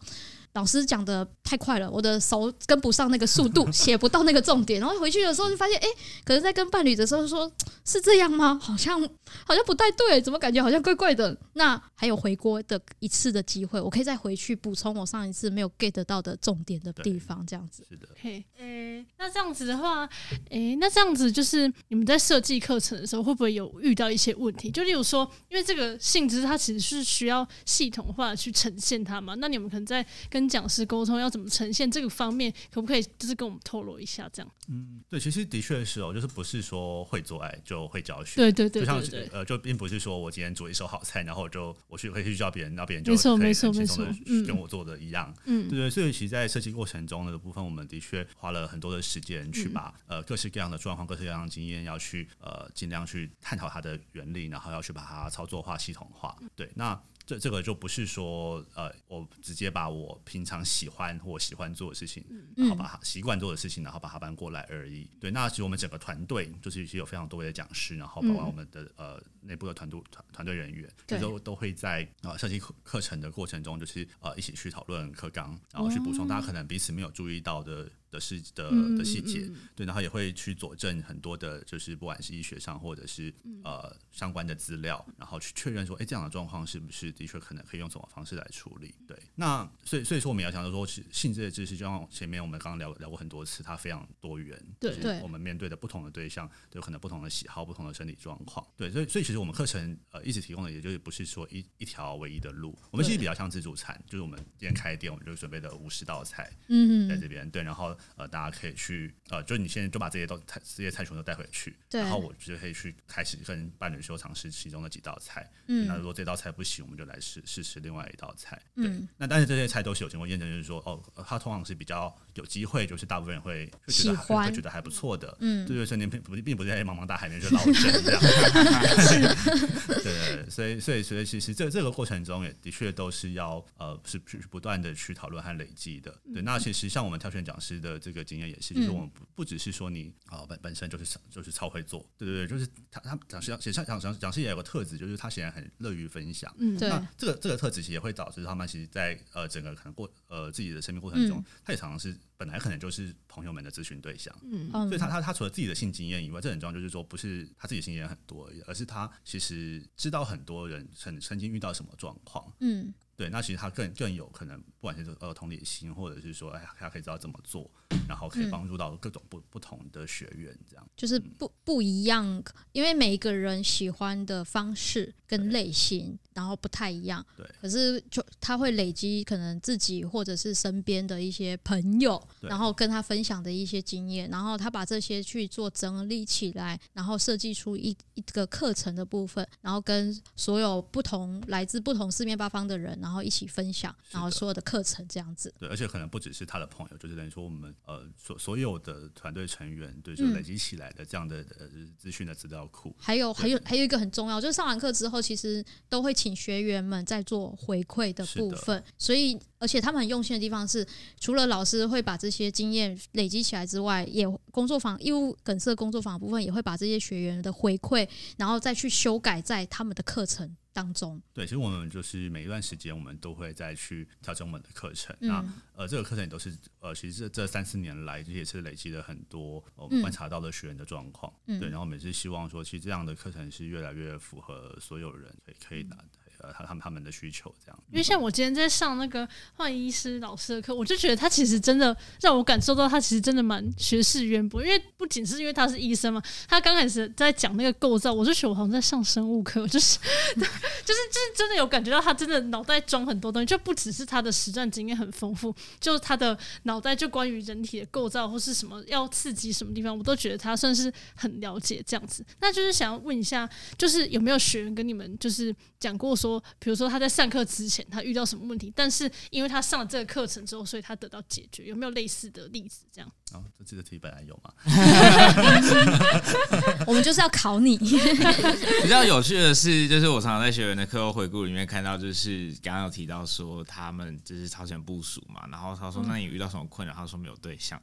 [0.55, 4.80] 老师讲的太快了，我的手跟不上 那个速度，写不到那个重点。
[4.80, 5.94] 然后回去的时候就发现，哎、欸，
[6.24, 7.51] 可是在跟伴侣的时候说，
[7.84, 8.59] 是这样吗？
[8.61, 9.01] 好像
[9.44, 11.36] 好像不太对，怎么感觉好像怪怪的？
[11.55, 17.84] 那还有回锅的一次的机会，我可以再回去补充我上一次没有 get 到的重点的地方，这样子。
[17.88, 18.09] 是的。
[18.20, 20.05] 嘿，诶，那这样子的话，
[20.51, 24.70] 诶、欸，那这样子就是你们在设计课程的时候，会不会有遇到一些问题？
[24.70, 34.28] 就例如说，因为这个性质它其实是需要系统化去呈现它嘛，那你们可能在跟讲师沟通要怎么呈现这个方面，可不可以就是跟我们透露一下？
[34.30, 44.07] 这样，嗯，对，其实的确是哦，就是不是说会做爱就会教学，对对对，就像是呃，就并不是说我今天煮一手好菜，然后我就我去可以去教别人，那别人就没错没错没错，
[44.47, 57.01] 跟我做的一样，嗯，对对，所以其实，在设计过程中的部分，我们的确花了很多的时间去把、嗯、呃各式各样的状况、各式各样的经验，要去呃尽量去探讨它的原理，然后要去把它操作化、系统化，对，那。
[57.28, 62.24] 这这个就不是说，呃，我直接把我平常喜欢或喜欢做的事情，
[62.56, 65.06] 然后把它习惯做的事情，然后把它搬过来而已。
[65.20, 77.86] 对，那其实我们整个团队就是其实有非常多位的讲师，然后包括我们的呃内部的团队团团队人员，就都都会在呃设计课课程的过程中，就是呃一起去讨论课纲，然后去补充大家可能彼此没有注意到的。
[78.11, 79.54] 的细的的细节，嗯嗯。
[79.54, 83.32] 嗯、对，然后也会去佐证很多的，就是不管是医学上或者是
[83.64, 88.94] 呃相关的资料，然后去确认说，哎，这样的状况是不是的确可能可以用什么方式来处理？
[89.06, 107.96] 对，那所以所以说我们要讲的说，性这些知识，就像前面我们刚刚聊聊过很多次，它非常多元，对，就是我们面对的不同的对象，都有可能不同的喜好、不同的身体状况，对，所以所以其实我们课程呃一直提供的，也就是不是说一一条唯一的路，我们其实比较像自助餐，就是我们今天开店，我们就准备了五十道菜，嗯，在这边，对，然后。
[108.16, 115.51] 呃，大家可以去呃，就你现在就把这些都菜这些菜全都带回去，然后我就可以去开始跟伴侣说尝试其中的几道菜。
[115.66, 118.61] 嗯，那如果这道菜不行，我们就来试试试另外一道菜。
[118.74, 125.36] 对，嗯，那但是这些菜都是有经过验证，就是说哦，它通常是比较有机会，就是大部分人会会觉得觉得还不错的。
[125.41, 128.20] 嗯，对对，所以您并不并不是在茫茫大海里面就捞针这样。
[130.03, 136.16] 对对，所以所以所以其实这这个过程中也的确都是要呃是去不断的去讨论和累积的。
[136.32, 137.99] 对，那其实像我们挑选讲师的。
[137.99, 146.55] 这个经验也是，就是我们不不只是说你啊本本身就是就是超会做，对对对，就是他他讲师讲讲讲讲师也有个特质，就是他显然很乐于分享。
[146.59, 146.89] 嗯，对。
[146.89, 154.34] 那这个这个特质其实也会导致他们其实在呃整个可能过呃自己的生命过程中，他也常常是本来可能就是朋友们的咨询对象。
[154.42, 162.52] 嗯，所以他他他除了自己的性经验以外，这很重要，就是说不是他自己性经验很多而已，而是他其实知道很多人曾曾经遇到什么状况。
[162.60, 162.92] 嗯。
[163.18, 167.68] 对，那其实他更更有可能，不管是呃同理心，或者是说，哎，他可以知道怎么做，
[168.08, 170.88] 然后可以帮助到各种不不同的学员，这样。
[170.96, 172.40] 就是不不一样，
[172.70, 177.26] 因为每一个人喜欢的方式跟类型，然后不太一样。
[177.36, 195.50] 对，可是就他会累积可能自己或者是身边的一些朋友，然后跟他分享的一些经验，然后他把这些去做整理起来，然后设计出一一个课程的部分，然后跟所有不同来自不同四面八方的人，然后一起分享，然后所有的课程这样子。
[195.59, 202.94] 对，而且可能不只是他的朋友，就是等于说我们呃所所有的团队成员，对，就累积起来的这样的呃资讯的资料库。
[202.98, 209.38] 还有还有还有一个很重要，就是上完课之后，其实都会请学员们在做回馈的部分，所以。
[209.61, 210.86] 而且他们很用心的地方是，
[211.18, 221.20] 除了老师会把这些经验累积起来之外，也工作坊义务梗塞工作坊部分也会把这些学员的回馈，然后再去修改在他们的课程当中。
[221.34, 225.16] 对，其实我们就是每一段时间，我们都会再去调整我们的课程。
[225.20, 231.32] 嗯、那呃，这个课程也都是呃，其实这这三四年来，这也是累积了很多我们观察到的学员的状况。
[231.46, 236.04] 嗯、对，然后我们是希望说，其实这样的课程是越来越符合所有人可以可以拿的。
[236.04, 244.62] 嗯呃，他他们他们的需求这样，因为像我今天在上那个换医师老师的课，我就觉得他其实真的让我感受到他其实真的蛮学识渊博。
[244.62, 249.99] 因为不仅是因为他是医生嘛，他刚开始在讲那个构造，我就觉得我好像在上生物课，就是
[250.36, 250.51] 就是
[250.84, 262.24] 就是真的有感觉到他真的脑袋装很多东西，就不只是他的实战经验很丰富，就是他的脑袋就关于人体的构造或是什么要刺激什么地方，我都觉得他算是很了解这样子。
[262.41, 266.27] 那就是想要问一下，就是有没有学员跟你们就是讲过说。
[266.28, 272.80] 说，比如说他在上课之前他遇到什么问题，但是因为他上了这个课程之后，所以他得到解决，有没有类似的例子？
[272.92, 273.10] 这样？
[273.32, 274.50] 哦，这这个题本来有嘛？
[276.86, 277.76] 我们就是要考你。
[277.78, 287.78] 比较有趣的是，就是我常常在学员的课后回顾里面看到，就是刚刚有提到说他们就是超前部署嘛，然后他说：“那你遇到什么困扰？”他说：“没有对象。”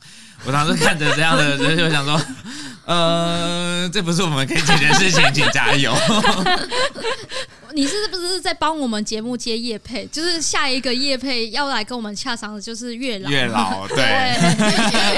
[0.45, 2.19] 我当时看着这样的，就想说
[2.85, 5.93] ：“呃，这不是我们可以解决的事情，请加油。”
[7.75, 10.07] 你是不是在帮我们节目接叶配？
[10.07, 13.29] 就是下一个叶配要来跟我们洽商的，就是月老。
[13.29, 13.97] 月老对。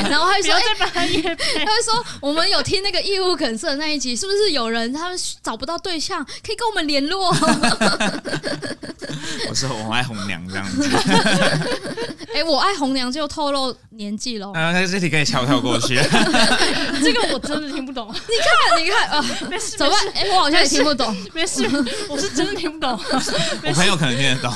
[0.09, 7.29] 然后还说：“再帮他业配。”他会说：“我们有听那个义务梗塞那一集，是不是有人他们找不到对象，可以跟我们联络？”
[9.49, 10.89] 我说：“我爱红娘这样子。
[12.33, 14.51] ”哎，我爱红娘就透露年纪喽。
[14.53, 15.95] 啊，那这题可以悄悄过去。
[17.03, 18.13] 这个我真的听不懂。
[18.13, 20.07] 你看，你看，啊，没事，怎么办？
[20.13, 21.15] 哎，我好像也听不懂。
[21.33, 21.63] 没事，
[22.09, 22.91] 我是真的听不懂。
[23.65, 24.51] 我朋友可能听得懂。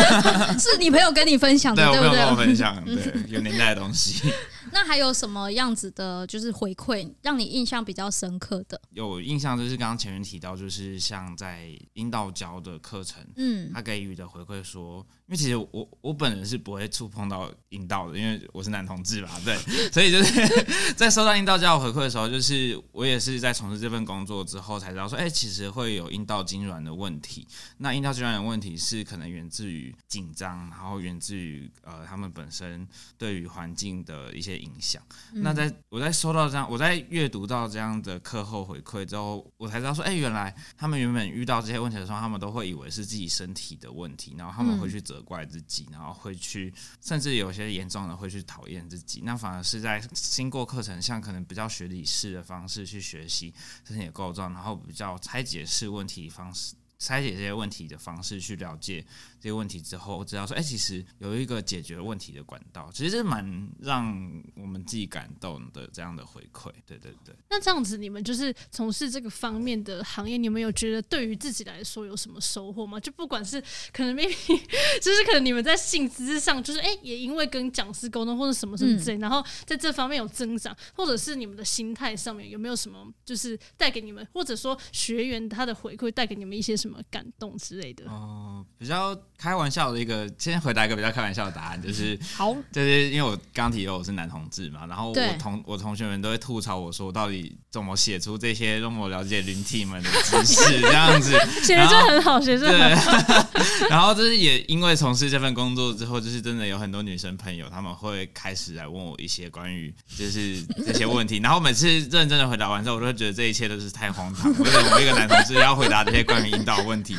[0.58, 2.18] 是你朋友跟你分享的，对不对？
[2.18, 4.32] 跟我分享，对， 有年代的东西。
[4.72, 8.80] 那还有什么样子的，就是回馈让你印象比较深刻的？
[8.90, 19.56] 有印象就是刚刚前面提到，就是像在阴道教的课程，嗯，他给予的回馈说，因为其实我我本人是不会触碰到阴道的，因为我是男同志嘛，对，
[19.90, 20.64] 所以就是
[20.94, 27.46] 在收到阴道教的回馈的时候，就是我也是在从事这份工作之后才知道说，哎、欸，其实会有阴道痉挛的问题。
[27.78, 32.86] 那阴道痉挛的问题是可能源自于紧张，然后源自于呃他们本身
[33.18, 34.59] 对于环境的一些。
[34.60, 35.02] 影响。
[35.32, 49.22] 那在我在收到这样，我在阅读到这样的课后回馈之后，我才知道说，哎，原来他们原本遇到这些问题的时候，他们都会以为是自己身体的问题，然后他们会去责怪自己，然后会去，甚至有些严重的会去讨厌自己。
[49.24, 53.52] 那反而是在经过课程，像可能比较学理式的方式去学习
[53.86, 59.04] 身体的构造，然后比较拆解式问题方式，拆解这些问题的方式去了解。
[59.40, 64.06] 这些问题之后，我知道说，哎，其实有一个解决问题的管道，其实是蛮让
[64.54, 66.70] 我们自己感动的这样的回馈。
[66.86, 67.34] 对对对。
[67.48, 73.00] 那这样子，你们就是从事这个方面的行业，你们有觉得对于自己来说有什么收获吗？
[73.00, 73.58] 就不管是
[73.92, 74.28] 可能 maybe
[75.00, 88.04] 就是可能你们在性知识上，就是哎，也因为跟讲师沟通或者什么什么之类，嗯、然后在这方面有增长，或者是你们的心态上面有没有什么，就是带给你们，或者说学员他的回馈带给你们一些什么感动之类的？
[88.04, 89.18] 哦、呃，比较。
[89.40, 101.32] 开玩笑的一个，先回答一个比较开玩笑的答案，就是好，就是因为我刚提到我是男同志嘛，然后我同我同学们都会吐槽我说，我到底怎么写出这些让我了解灵体们的知识 这样子，
[101.62, 103.48] 写的就很好，写的很好。
[103.88, 117.16] 然后就是也因为从事这份工作之后，就是真的有很多女生朋友，他们会开始来问我一些关于就是 这些问题，然后每次认真的回答完之后，我都会觉得这一切都是太荒唐，为什么我一个男同志要回答这些关于阴道问题？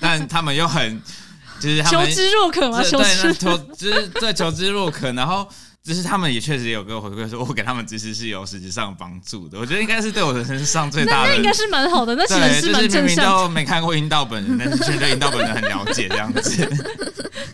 [0.00, 0.98] 但他们又很。
[1.60, 2.82] 就是求知若渴吗？
[2.82, 5.48] 对，那求就是对求知若渴，然后
[5.82, 9.58] 就是他们也确实有给我回馈说，我给他们知识是有实质上帮助的。
[9.58, 12.14] 我觉得应该是对我人生上最大的，那应该是蛮好的。
[12.14, 12.90] 那其实是蛮正向的。
[12.90, 16.68] 就是明明都没看过阴道本人，但是却对阴道本人很了解这样子。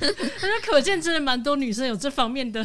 [0.00, 2.62] 我觉得可见真的蛮多女生有这方面的，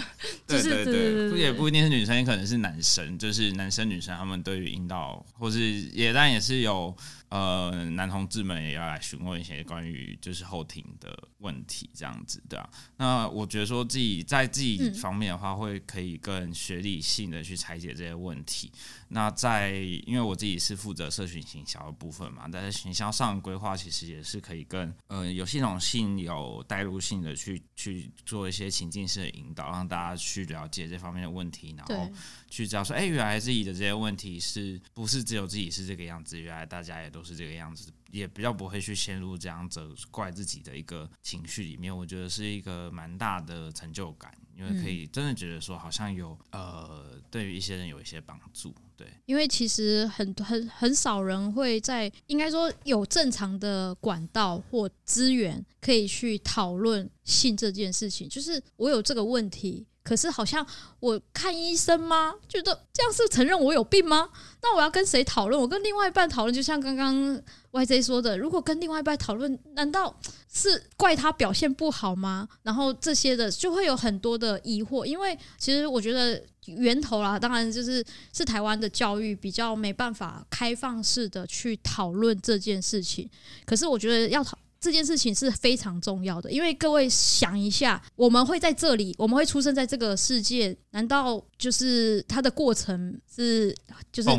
[0.48, 5.60] 就是对对对，也不一定是女生，也可能是男生，就是男生女生他们对于阴道，或是
[5.94, 6.94] 也当然也是有。
[7.30, 12.70] 呃，男同志们也要来询问一些关于就是后庭的问题，这样子对啊。
[12.98, 18.72] 那我觉得说自己在自己方面的话，会可以更学理性的去拆解这些问题。
[19.10, 19.74] 那在
[20.08, 32.12] 因为我自己是负责社群行销的部分嘛，但是行销上规划其实也是可以更呃有系统性、有带入性的去去做一些情境式的引导，让大家去了解这方面的问题，然后
[32.50, 36.40] 去知道说，哎，原来自己的这些问题是不是只有自己是这个样子？
[36.40, 37.20] 原来大家也都。
[37.20, 41.96] 都是这个样子，也比较不会去陷入这样责怪自己的一个情绪里面。
[41.96, 48.74] 我觉得是一个蛮大的成就感，因为可以真的觉得说，好像有呃，对于一些人有一些帮助。
[48.96, 58.28] 对，因为其实很很很少人会在应该说有正常的管道或资源可以去讨论性这件事情。
[58.28, 59.86] 就是我有这个问题。
[60.04, 60.66] 可是好像
[61.00, 62.34] 我看医生吗？
[62.48, 64.30] 觉得这样是承认我有病吗？
[64.62, 65.60] 那我要跟谁讨论？
[65.60, 67.40] 我跟另外一半讨论，就像刚刚
[67.72, 70.20] YJ 说的，如果跟另外一半讨论，难道
[70.52, 72.48] 是怪他表现不好吗？
[72.64, 83.30] 然后这些的就会有很多的疑惑，因为其实我觉得源头啦，当然就是是台湾的教育比较没办法开放式的去讨论这件事情。
[83.66, 84.58] 可是我觉得要讨。
[84.82, 93.76] 这件事情是非常重要的，因为各位想一下，我们会在这里，我们会出生在这个世界，难道就是它的过程是
[94.12, 94.30] 就是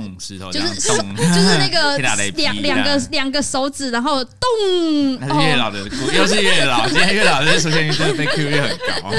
[0.50, 1.98] 就是是就是那个
[2.36, 4.40] 两两个两个手指，然后动？
[5.44, 5.80] 月老的，
[6.14, 9.12] 又是月老，今天月老的出现率被 Q 率很高。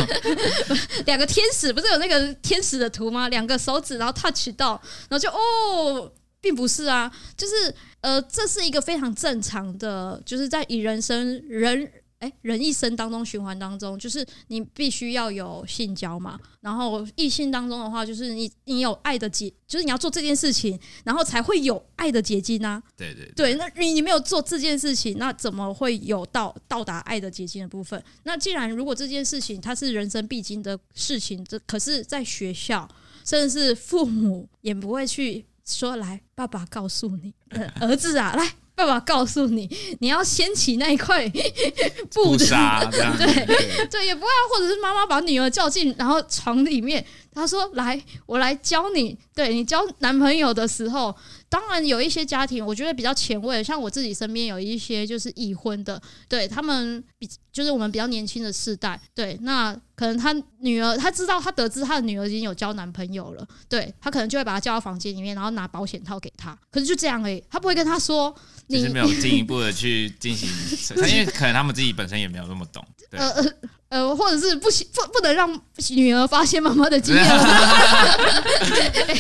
[1.06, 3.30] 两个天使不是有那个天使的图吗？
[3.30, 6.12] 两个手指，然后 touch 到，然后就哦。
[6.42, 7.54] 并不是啊，就是
[8.02, 22.84] 呃，这是一个非常正常的，就是在以人生人哎人一生当中循环当中，就是你必须要有性交嘛，然后异性当中的话，就是你你有爱的结，就是你要做这件事情，然后才会有爱的结晶呐、啊。
[22.98, 28.04] 对对对，那你你没有做这件事情，那怎么会有到到达爱的结晶的部分？
[28.24, 32.88] 那既然如果这件事情它是人生必经的事情，这可是在学校，
[33.26, 35.46] 甚至是父母也不会去。
[35.78, 37.34] 说来，爸爸告诉你，
[37.80, 39.70] 儿子啊，来，爸爸告诉你，
[40.00, 41.28] 你要掀起那一块
[42.14, 42.46] 布的，
[42.92, 47.04] 对对，也不会，或者是妈妈把女儿叫进，然后床里面，
[47.34, 51.16] 他说：“来，我来教你，对你交男朋友的时候。”
[51.52, 68.34] 当然有一些家庭，我觉得比较前卫，像我自己身边有一些就是已婚的，对他们比就是我们比较年轻的世代，对，那可能他女儿他知道他得知他的女儿已经有交男朋友了，对他可能就会把他叫到房间里面，然后拿保险套给他，可是就这样而已，他不会跟他说，
[68.68, 70.48] 你是没有进一步的去进行，
[70.96, 73.20] 因为可能他们自己本身也没有那么懂，对。
[73.20, 73.54] 呃呃
[73.92, 77.26] 呃，或者是不行，不不能让女儿发现妈妈的经验。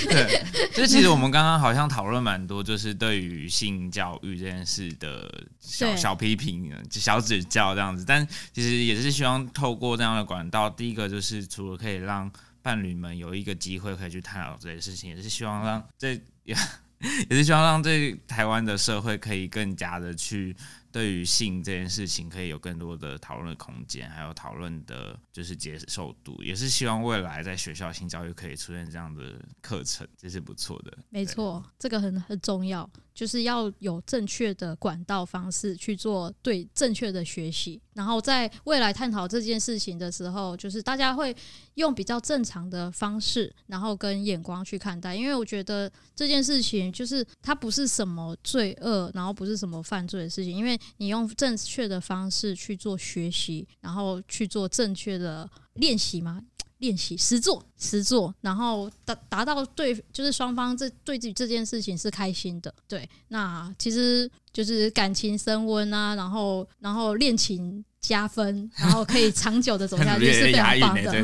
[0.07, 0.41] 对，
[0.73, 8.05] 就其实我们刚刚好像讨论蛮多，就是对于性教育这件事的小小批评、小指教这样子。
[8.07, 16.13] 但其实也是希望透过这样的管道，第一个就是除了可以让伴侣们有一个机会可以去探讨这些事情，也是希望让这
[16.45, 16.55] 也
[17.29, 20.55] 也是希望让这台湾的社会可以更加的去。
[20.91, 30.97] 对于性这件事情，可以有更多的讨论的空间，还有讨论的，就是接受度，也是希望未来在学校性教育可以出现这样的课程，这是不错的。
[31.09, 32.89] 没错，这个很很重要，
[33.21, 41.35] 就是要有正确的管道方式去做对正确的学习，然后在未来探讨这件事情的时候，就是大家会
[41.75, 50.71] 用比较正常的方式，然后跟眼光去看待，因为我觉得这件事情就是它不是什么罪恶，然后不是什么犯罪的事情，因为。
[50.97, 56.41] 你用正确的方式去做学习，然后去做正确的练习吗？
[56.79, 62.73] 练习实做实做，然后达达到对，就是双方这对自己这件事情是开心的。
[62.87, 71.23] 对，那其实就是感情升温啊，然后然后恋情加分，然后可以长久的走下去 是非常棒的。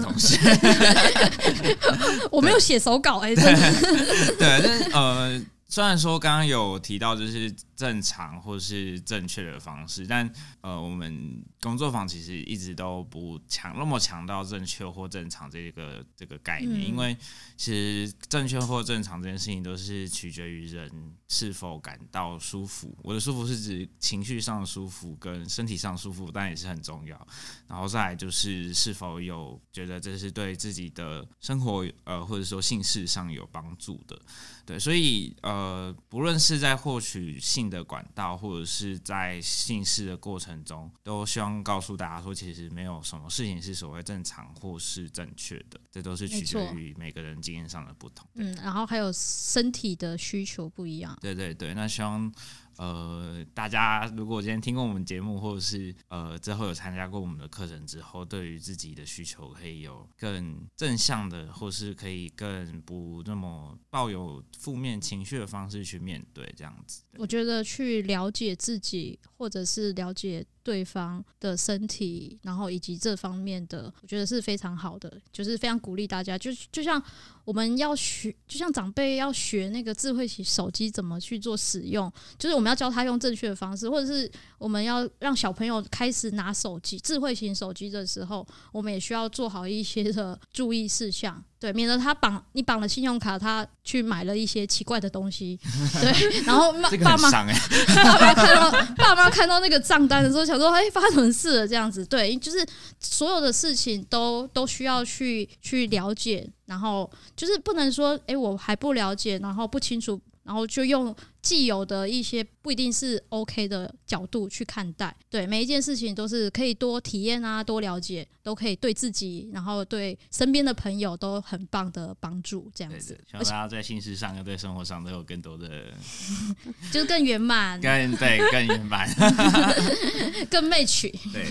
[2.29, 3.73] 我没有写手稿哎、欸，真的。
[4.37, 5.41] 对，但呃。
[5.77, 10.27] 虽然说刚刚有提到就是正常或是正确的方式，但
[10.61, 17.15] 呃，我们工作坊其实一直都不强那么强调正确或正常这个这个概念，嗯、因为
[17.57, 20.89] 其实正确或正常这件事情都是取决于人
[21.27, 22.97] 是否感到舒服。
[23.03, 27.27] 我的舒服是指情绪上的舒服跟身体上舒服，但也是很重要。
[27.67, 34.19] 然后再来就是是否有觉得这是对自己的生活呃或者说性事上有帮助的。
[34.67, 48.27] 对，所以呃，不论是在获取性的管道，或者是在性事的过程中，都希望告诉大家说，其实没有什么事情是所谓正常或是正确的，这都是取决于每个人经验上的不同。
[48.33, 51.17] 嗯，然后还有身体的需求不一样。
[51.21, 52.29] 对对对，那希望。
[52.77, 67.03] 呃，大家如果今天听过我们节目，或者是呃之后有参加过我们的课程之后，对于自己的需求可以有更正向的，或是可以更不那么抱有负面情绪的方式去面对这样子。
[67.17, 70.45] 我觉得去了解自己，或者是了解。
[70.67, 76.37] 对方的身体，然后以及这方面的，我觉得是非常好的，就是非常鼓励大家。
[76.37, 77.01] 就就像
[77.45, 91.41] 我们要学，就像长辈要学那个智慧型手机怎么去做使用，就是我们要教他用正确的方式，或者是我们要让小朋友开始拿手机、智慧型手机的时候，我们也需要做好一些的注意事项。
[91.59, 95.59] 对，免得他绑你绑了信用卡，他去买了一些奇怪的东西。
[95.99, 102.63] 对，然后 妈爸妈 爸妈看到爸妈看到那个账单的时候，想说：“哎，发生什么事了？”这样子，对，就是
[102.99, 115.13] 所有的事情都都需要去去了解，然后就是不能说：“哎，我还不了解，然后不清楚。”然后就用既有的一些不一定是 OK 的角度去看待。
[115.29, 122.71] 对，每一件事情都是可以多体验啊，多了解，都可以对自己，然后对身边的朋友都很棒的帮助。
[122.73, 125.91] 这样子，希望大家在心事上跟对生活上都有更多的，
[126.93, 129.05] 就是更圆满，更对更圆满，
[130.49, 131.11] 更 match。
[131.33, 131.45] 对，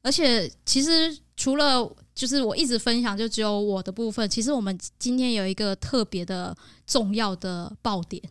[0.00, 1.14] 而且其实
[1.46, 1.88] 除了。
[2.16, 4.26] 就是我一直分享，就只有我的部分。
[4.30, 8.22] 其实我们今天有一个特别的重要的爆点。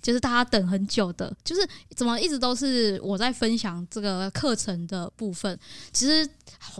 [0.00, 5.58] 就是大家等很久的，就是怎么一直都是我在分享这个课程的部分。
[5.92, 6.28] 其实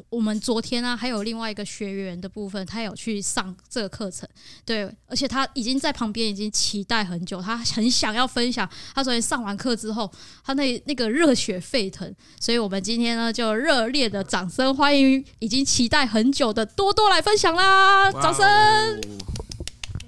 [0.09, 4.29] 我们昨天呢、啊，还有另外一个学员的部分，他有去上这个课程，
[4.65, 8.69] 对，而且他已经在旁边已经期待很久，他很想要分享。
[8.95, 10.11] 他昨天上完课之后，
[10.45, 18.11] 他那那个热血沸腾，所以我们今天呢就热烈的掌声欢迎已经期待很久的多多来分享啦！
[18.13, 19.01] 掌声。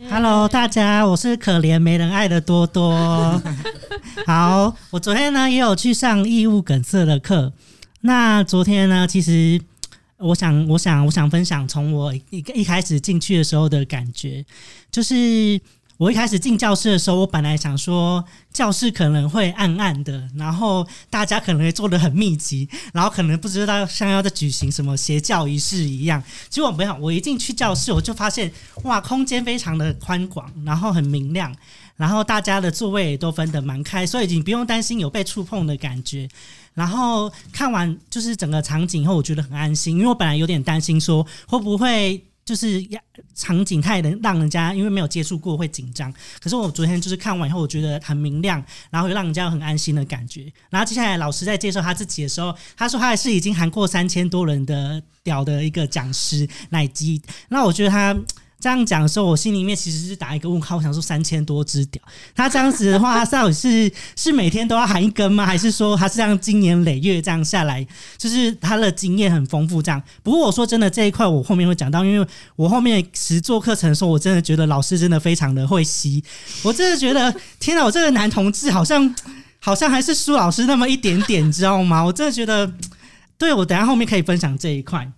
[0.07, 3.43] Hello，大家，我是可怜没人爱的多多。
[4.25, 7.53] 好，我昨天呢也有去上义务梗塞的课。
[8.03, 9.61] 那昨天呢，其实
[10.19, 12.23] 我想，我想，我想分享从我一
[12.55, 14.45] 一开始进去的时候的感觉，
[14.91, 15.61] 就是。
[15.99, 26.23] 我一开始进教室的时候，我本来想说教室可能会暗暗的，然后大家可能会坐得很密集，然后可能不知道像要在举行什么邪教仪式一样。
[26.49, 28.51] 结果没有，我一进去教室，我就发现
[28.85, 31.53] 哇，空间非常的宽广，然后很明亮，
[31.97, 36.29] 然后大家的座位也都分得蛮开，所以你不用担心有被触碰的感觉。
[36.75, 42.23] 然后看完就是整个场景以后，我觉得很安心，因为我本来有点担心说会不会。
[42.49, 42.99] 就是呀，
[43.35, 46.11] 场景太能让人家因为没有接触过会紧张。
[46.41, 50.51] 可是我昨天就是看完以后，我觉得很明亮，然后又让人家很安心的感觉。
[50.71, 57.21] 然后接下来老师在介绍他自己的时候，他说他还是已经含过三千多人的屌的一个讲师乃基。
[57.51, 58.17] 那我觉得他。
[58.61, 60.77] 这样讲的时候，我心里面其实是打一个问号。
[60.77, 62.03] 我想说三千多只屌，
[62.35, 65.47] 他这样子的话，他到底是是每天都要含一根吗？
[65.47, 67.87] 还是说他是这样经年累月这样下来，
[68.17, 70.03] 就是他的经验很丰富这样？
[70.23, 76.23] 不过我说真的，这一块我后面会讲到，因为我后面实做课程的时候，我真的觉得老师真的非常的会吸，
[76.63, 79.15] 我真的觉得天哪，我这个男同志好像
[79.61, 82.05] 好像还是苏老师那么一点点，你知道吗？
[82.05, 82.73] 我真的觉得，
[83.37, 85.09] 对，我等下后面可以分享这一块。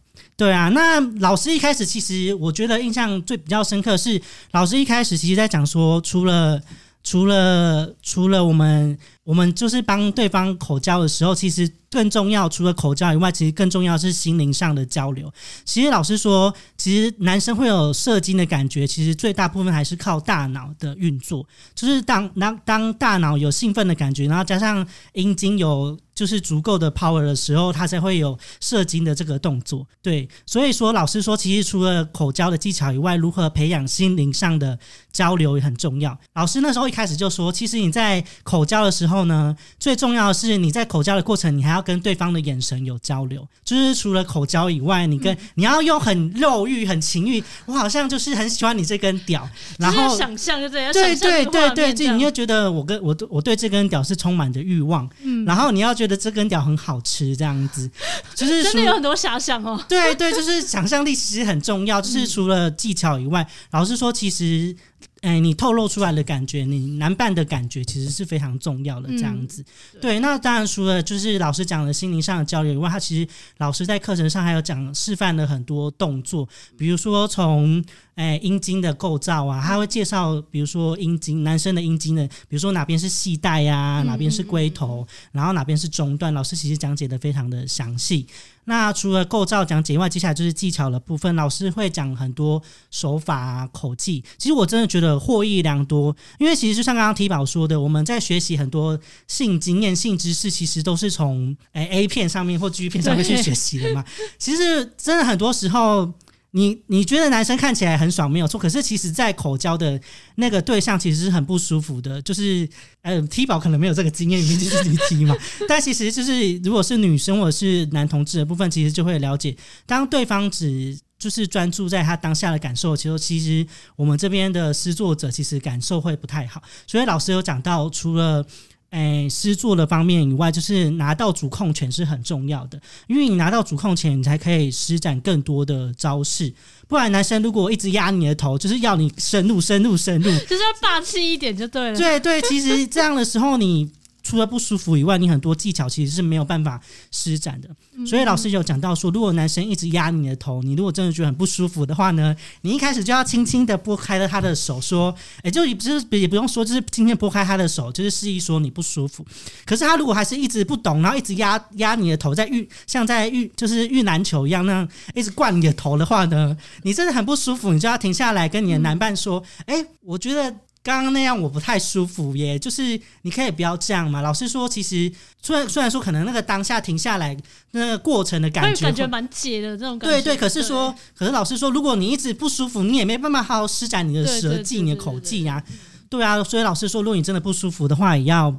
[0.41, 4.18] 对啊，那老师一开始其实我觉得印象最比较深刻是，
[4.53, 6.59] 老师一开始其实在讲说，除了
[7.05, 8.97] 除了除了我们
[9.31, 11.70] 我们就是帮对方口交的时候，其实。
[11.93, 15.28] 更重要，除了口交以外，其实更重要是心灵上的交流。
[15.64, 21.45] 其实老师说，其实男生会有射精的感觉，其实最大部分还是靠大脑的运作。
[21.74, 29.85] 就是当当当大脑有兴奋的感觉，然后加上阴茎有就是足够的 power 的时候，他才会有射精的这个动作。
[30.01, 34.78] 对，所以说老师说，其实除了口交的技巧以外，如何培养心灵上的
[35.12, 36.16] 交流也很重要。
[36.35, 49.49] 老师那时候一开始就说，其实你在口交的时候呢，最重要的是你在口交的过程，你还要跟对方的眼神有交流，就是除了口交以外，你跟、嗯、你要用很肉欲、很情欲，我好像就是很喜欢你这根屌，
[49.79, 57.91] 然后想象就这样，对对对对，就你又觉得我跟我我对这根屌是充满着欲望，嗯，然后你要觉得这根屌很好吃，这样子，
[58.35, 59.83] 就是真的有很多遐想哦。
[59.89, 64.77] 对对，就是想象力其实很重要，就是除了技巧以外，老师说其实。
[65.21, 69.09] 哎，你透露出来的感觉，你难办的感觉，其实是非常重要的。
[69.11, 70.21] 这样子，嗯、对，对。
[70.21, 77.85] 那当然，除了就是老师讲的心灵上的交流以外，他其实老师在课程上还有讲示范了很多动作，比如说从。
[78.16, 88.27] 哎，阴茎的构造啊，他会介绍，比如说阴茎，男生的阴茎的，比如说哪边是系带呀，哪边是龟头，然后哪边是中段，老师其实讲解的非常的详细。
[88.71, 92.62] 那除了构造讲解以外，接下来就是技巧的部分，老师会讲很多
[92.93, 94.23] 手法啊、口技。
[94.39, 98.97] 其实我真的觉得获益良多，因为其实就像刚刚提宝说的，我们在学习很多
[99.27, 104.05] 性经验、性知识，其实都是从诶 A 片上面或 G 片上面去学习的嘛。
[104.39, 106.09] 其实真的很多时候。
[106.53, 110.01] 你你觉得男生看起来很爽没有错，可是其实，在口交的
[110.34, 112.68] 那个对象其实是很不舒服的，就是
[113.03, 115.36] 呃，T 宝可能没有这个经验，你就是你 T 嘛。
[115.68, 126.62] 但其实就是如果是女生或者是男同志的部分，其实就会了解，当对方只就是专注在他当下的感受，其实其实我们这边的施作者其实感受会不太好。
[126.86, 128.44] 所以老师有讲到，除了
[128.91, 136.53] 哎，施作的方面以外，就是拿到主控权是很重要的，因为你拿到主控权，你才可以施展更多的招式。
[136.88, 141.97] 不然，男生如果一直压你的头，就是要你深入、深入、深入，就是要霸气一点就对了。
[141.97, 143.88] 对对，其实这样的时候，你
[144.31, 147.68] 除了不舒服以外，你很多技巧其实是没有办法施展的。
[148.07, 155.12] 所以老师有讲到说，如果男生一直压你的头，你如果真的觉得很不舒服的话呢，你一开始就要轻轻的拨开了他的手，说，
[155.43, 159.26] 哎，就也不是也不用说，就是轻轻拨开他的手，就是示意说你不舒服。
[159.66, 170.55] 可是他如果还是一直不懂，然后一直压压你的头，在遇像在遇就是遇篮球一样那样一直灌你的头的话呢，你真的很不舒服，你就要停下来跟你的男伴说，哎，我觉得。
[170.83, 174.22] 刚刚那样我不太舒服耶，就是你可以不要这样嘛。
[174.22, 175.12] 老师说，其实
[175.43, 177.37] 虽然虽然说可能那个当下停下来
[177.72, 180.16] 那个过程的感觉，感觉蛮解的这种感觉。
[180.16, 185.62] 对对，可是说，可是老师说，如果你一直不舒服，你也没办法好好施展你的舌技、你的口技呀。
[186.09, 188.57] 对啊，所以老师说，如果你真的不舒服的话，也要。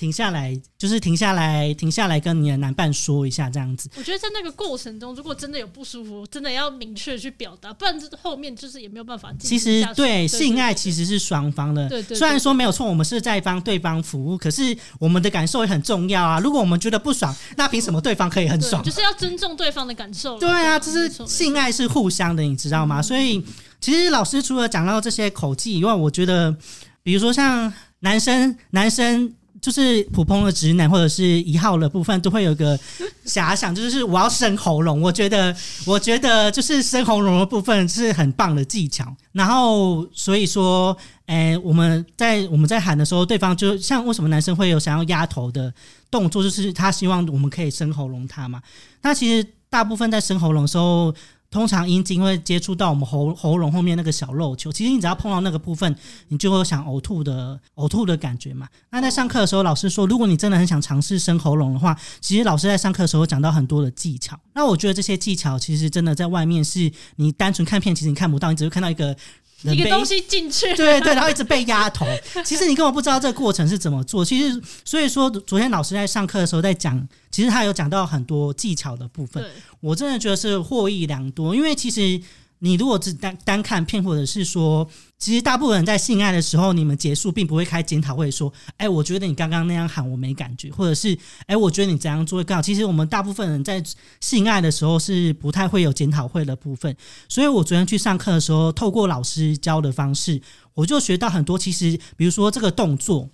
[0.00, 3.86] 停下来，就是停下来，停下来，跟你的男伴说一下这样子。
[3.98, 9.30] 我觉得在那个过程中，如果真的有不舒服，真的要明确去表达，不然这后面就是也没有办法。
[9.38, 12.16] 其实对，对性爱其实是双方的，对对，对。
[12.16, 16.40] 虽然说没有错，我们是在帮对方服务，可是我们的感受也很重要啊。
[16.40, 18.82] 如果我们觉得不爽，那凭什么对方可以很爽？
[18.82, 20.38] 就是要尊重对方的感受。
[20.38, 23.02] 对啊，就是性爱是互相的，你知道吗？
[23.02, 23.44] 所以
[23.82, 26.56] 其实老师除了讲到这些口技以外，我觉得，
[27.02, 29.34] 比如说像男生，男生。
[29.60, 32.78] 就是普通的直男或者是一号的部分都会有个
[33.26, 35.00] 遐想，就是我要生喉咙。
[35.00, 35.54] 我觉得，
[35.84, 39.14] 我觉得就是生喉咙的部分是很棒的技巧。
[39.32, 40.96] 然后所以说，
[41.26, 45.72] 哎，我们在我们在喊的时候，对方就像为什么男生会有想要压头的
[46.10, 48.62] 动作，就是他希望我们可以生喉咙他嘛。
[49.02, 51.14] 那其实大部分在生喉咙的时候。
[51.50, 55.94] 通常阴茎会接触到我们喉喉咙后面那个小肉球，其实你只要碰到那个部分，
[56.28, 58.68] 你就会想呕吐的呕吐的感觉嘛。
[58.90, 64.38] 那在上课的时候，老师说，如果你真的很想尝试生喉咙的话，其实老师在上课的时候讲到很多的技巧。
[64.54, 69.16] 那我觉得这些技巧其实真的在外面是你单纯看片，其实你看不到，你只会看到一个。
[69.62, 72.06] 一个东西进去，对对，然后一直被压头。
[72.44, 74.24] 其实你根本不知道这个过程是怎么做。
[74.24, 79.44] 其实，所以说昨天老师在上课的时候在讲，其实他有讲到很多技巧的部分。
[79.80, 82.20] 我真的觉得是获益良多，因为其实。
[82.60, 84.88] 你如果只单单看片，或者是说，
[85.18, 92.62] 其实大部分人在性爱的时候，你们结束并不会开检讨会，说，哎，我觉得你刚刚那样喊我没感觉，或者是，哎，我觉得你怎样做会更好。
[92.62, 93.82] 其实我们大部分人在
[94.20, 96.94] 性爱的时候是不太会有检讨会的部分，
[97.28, 100.40] 所以我昨天去上课的时候，透过老师教的方式，
[100.74, 101.58] 我就学到很多。
[101.58, 103.28] 其实，比如说这个动作。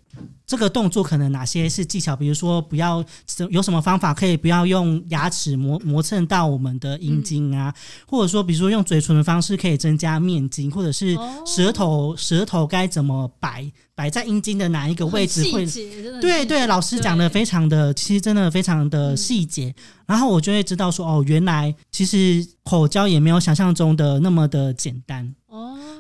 [0.47, 2.15] 这个动作可能哪些是技巧？
[2.17, 3.05] 比如说，不要
[3.51, 7.75] 有什么方法可以不要用牙齿磨磨蹭到我们的阴茎啊，
[8.07, 15.67] 或者说，比如说用嘴唇的方式可以增加面筋，或者是舌头舌头该怎么摆摆在阴茎的哪一个位置会？
[16.21, 19.75] 对对，老师讲的非常的，其实真的非常的细节，
[20.07, 25.35] 然后我就会知道说，哦，原来其实口交也没有想象中的那么的简单。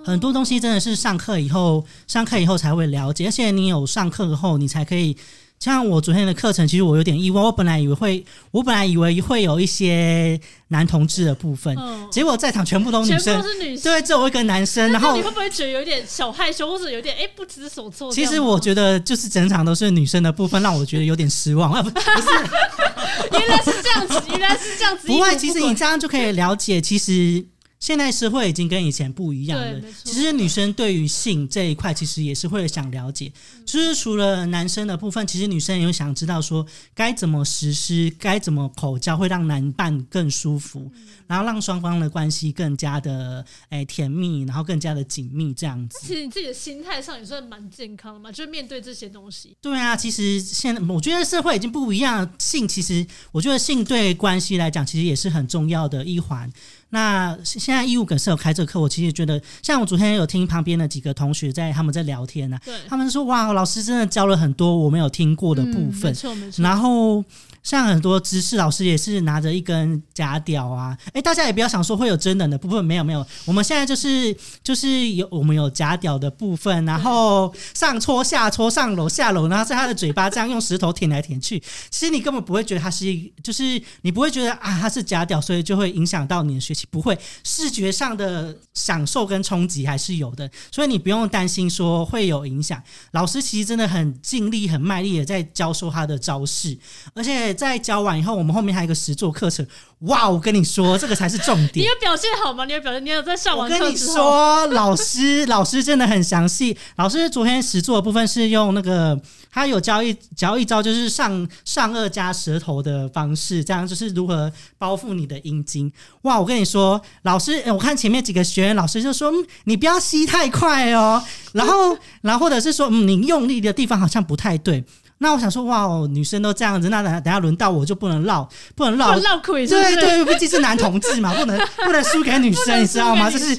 [0.07, 5.16] 很多东西真的是上课以后，上课以后才会了解，而且你有上课后，你才可以。
[5.59, 10.38] 像我昨天的课程，其实我有点意外，我本来以为会，我本来以为会有一些
[10.68, 14.92] 男同志的部分，嗯、结果在场全部都女生，全部都是女生，对，只有一个男生。
[14.92, 18.12] 然后你会不会觉得有点小害羞，或者有点哎、欸、不知所措？
[18.12, 21.72] 其实我觉得就是整场都是女生的部分，让我觉得有点失望。
[21.72, 22.07] 啊不是，
[23.32, 25.07] 原来是这样子，原来是这样子。
[25.09, 27.42] 不会，其实你这样就可以了解，其实。
[27.87, 29.80] 现在社会已经跟以前不一样了。
[30.03, 33.30] 其实女生对于性这一块，其实也是会想了解。
[33.64, 36.66] 就是除了男生的部分，其实女生也有想知道说
[36.97, 40.91] 该怎么实施，该怎么口交会让男伴更舒服，
[41.28, 45.97] 然后让双方的关系更加的诶甜蜜，然后更加的紧密这样子。
[46.03, 49.57] 其实你自己的心态上也算蛮健康的嘛，就是面对这些东西。
[49.62, 56.51] 对啊，其实现在我觉得社会已经不一样，性其实我觉得性对关系来讲，其实也是很重要的一环。
[56.91, 67.24] 那现在义务梗是有开这个课，我其实觉得，像我昨天有听旁边的几个同学在他们在聊天呢、啊，他们说哇，老师真的教了很多我没有听过的部分，嗯、没错没错，然后。
[67.66, 81.60] 像很多知识老师也是拿着一根假屌啊，诶、欸，大家也不要想说会有真人的部分，没有没有，我们现在就是就是有我们有假屌的部分，然后上搓下搓上楼下楼，然后在他的嘴巴这样用石头舔来舔去，
[81.90, 83.06] 其实你根本不会觉得他是，
[83.42, 92.80] 就是你不会觉得啊他是假屌，所以就会影响到你的学习，不会，视觉上的享受跟冲击还是有的，所以你不用担心说会有影响。
[93.10, 96.78] 老师其实真的很尽力、很卖力的在教授他的招式，
[97.12, 97.55] 而且。
[97.57, 99.66] 在教完以后，我们后面还有一个实作课程。
[100.00, 101.78] 哇，我跟你说，这个才是重点。
[101.78, 102.66] 你有表现好吗？
[102.66, 103.02] 你有表现？
[103.02, 103.74] 你有在上完课？
[103.74, 106.76] 我跟你说，老师，老师真的很详细。
[106.96, 109.18] 老师昨天实作的部分是用那个，
[109.50, 115.90] 他有教一教一招，就是上上颚加舌头的方式，这样就是如何包覆你的阴茎。
[116.22, 121.22] 哇，我跟你说，老师，我看前面几个学员，老师就说，嗯，你不要吸太快哦。
[121.52, 124.84] 然后，然后或者是说，嗯，你用力的地方好像不太对。
[125.18, 133.30] 那我想说，哇哦，女生都这样子，那等下等下轮到我就不能绕，不能绕，绕亏，对对，毕竟是男同志嘛，不能不能输给女生，你知道吗？
[133.30, 133.58] 这是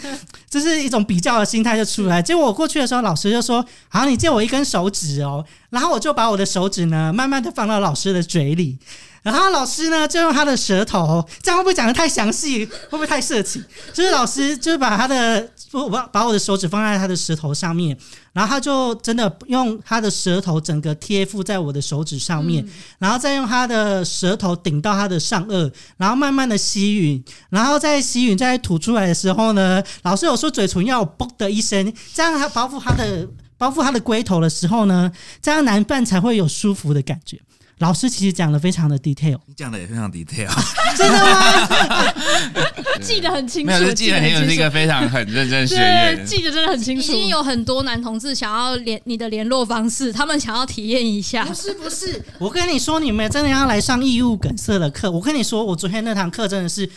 [0.50, 2.22] 这是一种比较的心态就出来。
[2.22, 8.78] 结果我过去的时候，老师就说：“好，你借我一根手指哦。”然后我就把我的手指呢，慢慢的放到老师的嘴里。
[9.28, 12.66] 然后老师呢，就用他的舌头，这样会不会讲的太详细？
[12.66, 13.62] 会不会太色情？
[13.94, 17.98] 就是老师就是把他的，我把把我的手指放在他的舌头上面，
[18.32, 22.70] 然后他就真的用他的舌头整个贴附在我的手指上面，嗯、
[23.00, 35.12] 然后再用他的舌头顶到他的上颚，然后慢慢的吸吮，然后再吸吮，再吐出来的时候呢，老师有说嘴唇要嘣的一声，这样他包覆他的包覆他的龟头的时候呢，
[35.42, 37.38] 这样男伴才会有舒服的感觉。
[37.80, 40.50] 老师其实讲的非常的 detail，你讲的也非常 detail，
[40.98, 41.68] 真的吗？
[43.00, 47.04] 记得很清楚，没有，记得很清楚，是一个非常很认真学员，记得真的很清楚。
[47.04, 51.46] 已经有很多男同志想要联你的联络方式，他们想要体验一下。
[51.46, 55.12] 不是不是，我跟你说，你们真的要来上义务梗塞的课。
[55.12, 56.90] 我跟你说，我昨天那堂课真的是，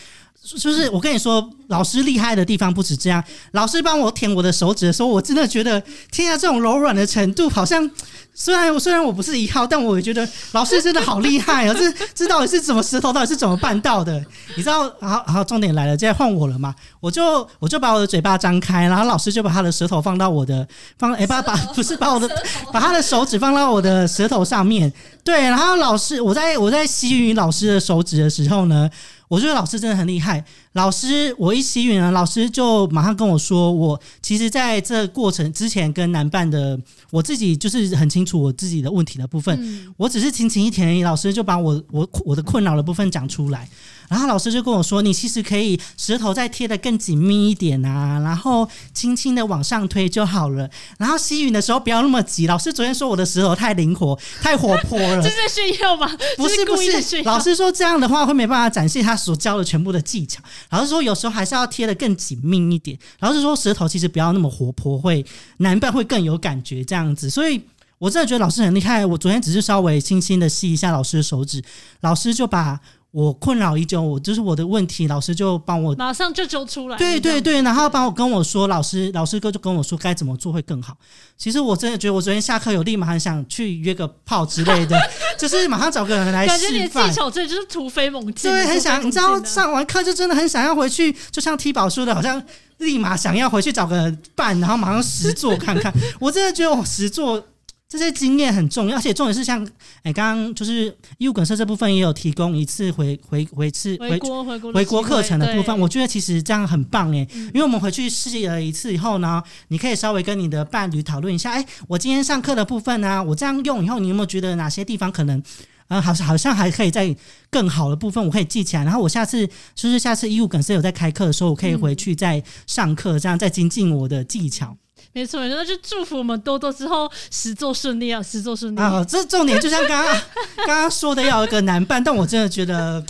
[0.57, 3.23] 就是我跟你说，老师厉害的地方不止这样。
[3.51, 5.79] 老师帮我舔我的手指的时候，我真的觉得，
[6.11, 7.87] 天啊，这种柔软的程度好像。
[8.33, 11.75] 虽然我虽然我不是一号，但我也觉得老师真的好厉害哦！
[11.77, 14.23] 这这到底是怎么舌头到底是怎么办到的？
[14.55, 14.83] 你知道？
[15.01, 16.73] 好好，重点来了，现在换我了嘛？
[16.99, 20.67] 我就我就把我的嘴巴张开，然后老师就把他的舌头放到我的
[20.97, 22.29] 放，哎，把把不是把我的
[22.71, 24.91] 把他的手指放到我的舌头上面。
[25.23, 28.89] 对，然后老师我在我在吸吮老师的手指的时候呢，
[29.31, 30.43] 我觉得老师真的很厉害。
[30.73, 36.77] 老师，我一吸吮了，老师就马上跟我说，我其实在这过程之前跟男伴的，
[37.11, 43.69] 我自己就是很清楚我自己的问题的部分，嗯、我只是轻轻一舔而已，老师就把我我我的困扰的部分讲出来。
[44.11, 50.69] 然后老师就跟我说：“你其实可以舌头再贴的更紧密一点啊，然后轻轻的往上推就好了。
[50.97, 52.45] 然后吸吮的时候不要那么急。
[52.45, 56.11] 老师昨天说我的舌头太灵活、 太活泼了，这是炫耀吗？
[56.35, 60.43] 不是不是，老师说这样的话会没办法展现他所教的全部的技巧。
[60.71, 62.99] 老师说有时候还是要贴的更紧密一点。
[63.21, 65.25] 老师说舌头其实不要那么活泼，会
[65.59, 67.29] 难办会更有感觉这样子。
[67.29, 67.61] 所以
[67.97, 69.05] 我真的觉得老师很厉害。
[69.05, 71.63] 我昨天只是稍微轻轻的吸一下老师的手指，
[72.01, 72.77] 老师就把。
[73.11, 76.97] 我困扰已久，我就是我的问题，老师就帮我马上就揪出来。
[76.97, 80.95] 对对对，然后帮我跟我说，老师老师哥就跟我说该怎么做会更好。
[81.37, 84.97] 其实我真的觉得，我昨天下课有立马很想去约个炮之类的，
[85.37, 86.59] 就是马上找个人来示范。
[86.61, 92.41] 感觉你的技巧真的就是突飞猛进，对，很想，你知道上完课就真的很想要回去，就像踢宝说的，好像
[92.77, 95.93] 立马想要回去找个伴，然后马上实做看看。
[96.17, 97.43] 我真的觉得我实做。
[97.91, 99.61] 这些经验很重要，而且重点是像
[100.01, 115.43] 哎，刚刚就是医务梗塞这部分也有提供一次回回回次回国回国回国课程的部分，我觉得其实这样很棒哎，因为我们回去试了一次以后呢，你可以稍微跟你的伴侣讨论一下，哎，我今天上课的部分呢、啊，我这样用以后，你有没有觉得哪些地方可能
[115.89, 117.13] 嗯，好像好像还可以再
[117.49, 124.77] 更好的部分，我可以记起来，然后我下次就是下次医务梗塞有在开课的时候，我可以回去再上课，这样再精进我的技巧。
[125.13, 129.03] 没错，那就祝福我们多多之后实作顺利啊，实作顺利啊！
[129.07, 130.21] 这重点就像刚刚
[130.65, 133.03] 刚刚说的，要有一个男伴，但我真的觉得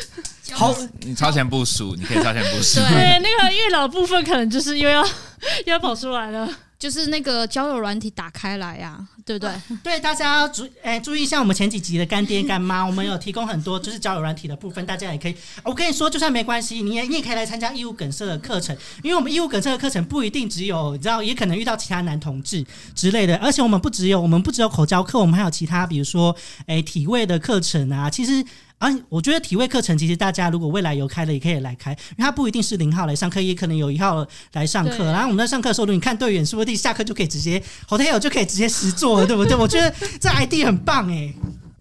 [0.52, 2.80] 好， 你超前部署，你可以超前部署。
[2.80, 6.48] 对，那个月老部分可能就是又要又要跑出来了。
[6.78, 9.52] 就是那个交友软体打开来呀、啊，对不对？
[9.82, 15.34] 对，大家要注哎、欸、注意一下，我们前几集的干爹干妈， 我们有提供很多就是交友软体的部分，大家也可以。
[15.64, 22.64] 我跟你说，就算没关系，你也你也可以来参加义务梗塞的课程，因为我们义务梗塞的课程不一定只有，你知道，也可能遇到其他男同志
[22.94, 28.44] 之类的，而且我们不只有我们不只有口交课，我们还有其他，比如说哎、欸、体位的课程啊，其实。
[28.78, 34.22] 啊，我觉得体位课程其实大家如果未来有开的，也可以来开，因为它不一定是零号来上课，也可能有一号
[34.52, 35.02] 来上课。
[35.06, 37.58] 然后我们在上课的时候，你看队员是不定下课就可以直接
[37.88, 38.92] ，hotel 就可以直接实
[39.24, 39.56] 对不对？
[39.56, 41.32] 我觉得这 ID 很棒哎。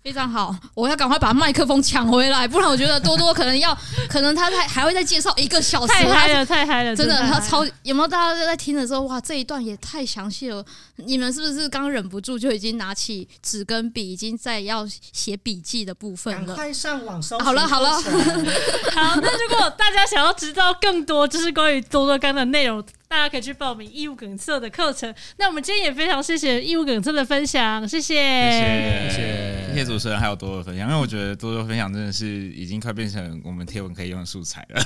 [0.03, 3.75] 非常好，我要赶快把麦克风抢回来，不然我觉得多多可能要，
[4.07, 5.91] 可能他还还会再介绍一个小时。
[5.93, 8.07] 太嗨了，太嗨了，真的，他超有没有？
[8.07, 10.63] 大家在听的时候，哇，这一段也太详细了。
[10.97, 16.45] 你们是不是刚忍不住就已经拿起纸跟笔，已经在要写笔记的部分了？
[16.45, 17.39] 赶快上网搜。
[17.39, 17.89] 好了好了，
[18.93, 19.15] 好。
[19.15, 22.85] 那如果大家想要知道更多，就是关于多多刚的内容。
[23.07, 25.13] 大家可以去报名义务梗塞的课程。
[25.37, 28.59] 那我们今天也非常谢谢义务梗塞的分享，谢谢，谢
[29.09, 29.85] 谢，谢谢。
[29.85, 34.81] 主持人还有多多分享，因为我觉得多多分享真的是已经快变成我们贴文可以用的素材了，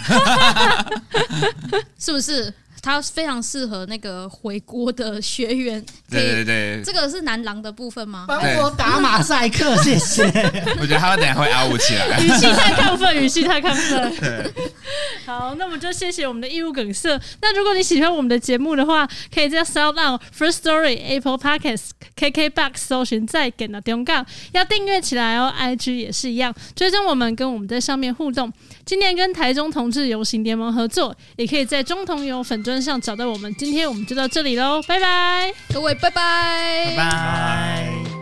[1.98, 2.54] 是不是？
[2.82, 5.84] 它非常适合那个回国的学员。
[6.10, 8.26] 对对对，这个是男郎的部分吗？
[8.28, 10.24] 帮我打马赛克，谢谢。
[10.80, 14.54] 我觉得他们等下会凹起来，语气太亢奋，语气太亢奋。
[15.26, 17.20] 好，那我们就谢谢我们的义务梗色。
[17.42, 25.54] 那如果你喜欢我们的节目的话，可以在 SoundOn First Story、Apple Podcasts、KKBox 搜寻再给那中港，要订阅起来哦。
[25.60, 28.52] IG 也是一样，追踪我们，跟我们在上面互动。
[28.86, 33.54] 今年跟台中同志游行联盟合作，也可以在中同游粉专上找到我们。
[33.56, 38.19] 今天我们就到这里喽，拜拜，各位拜拜，拜拜。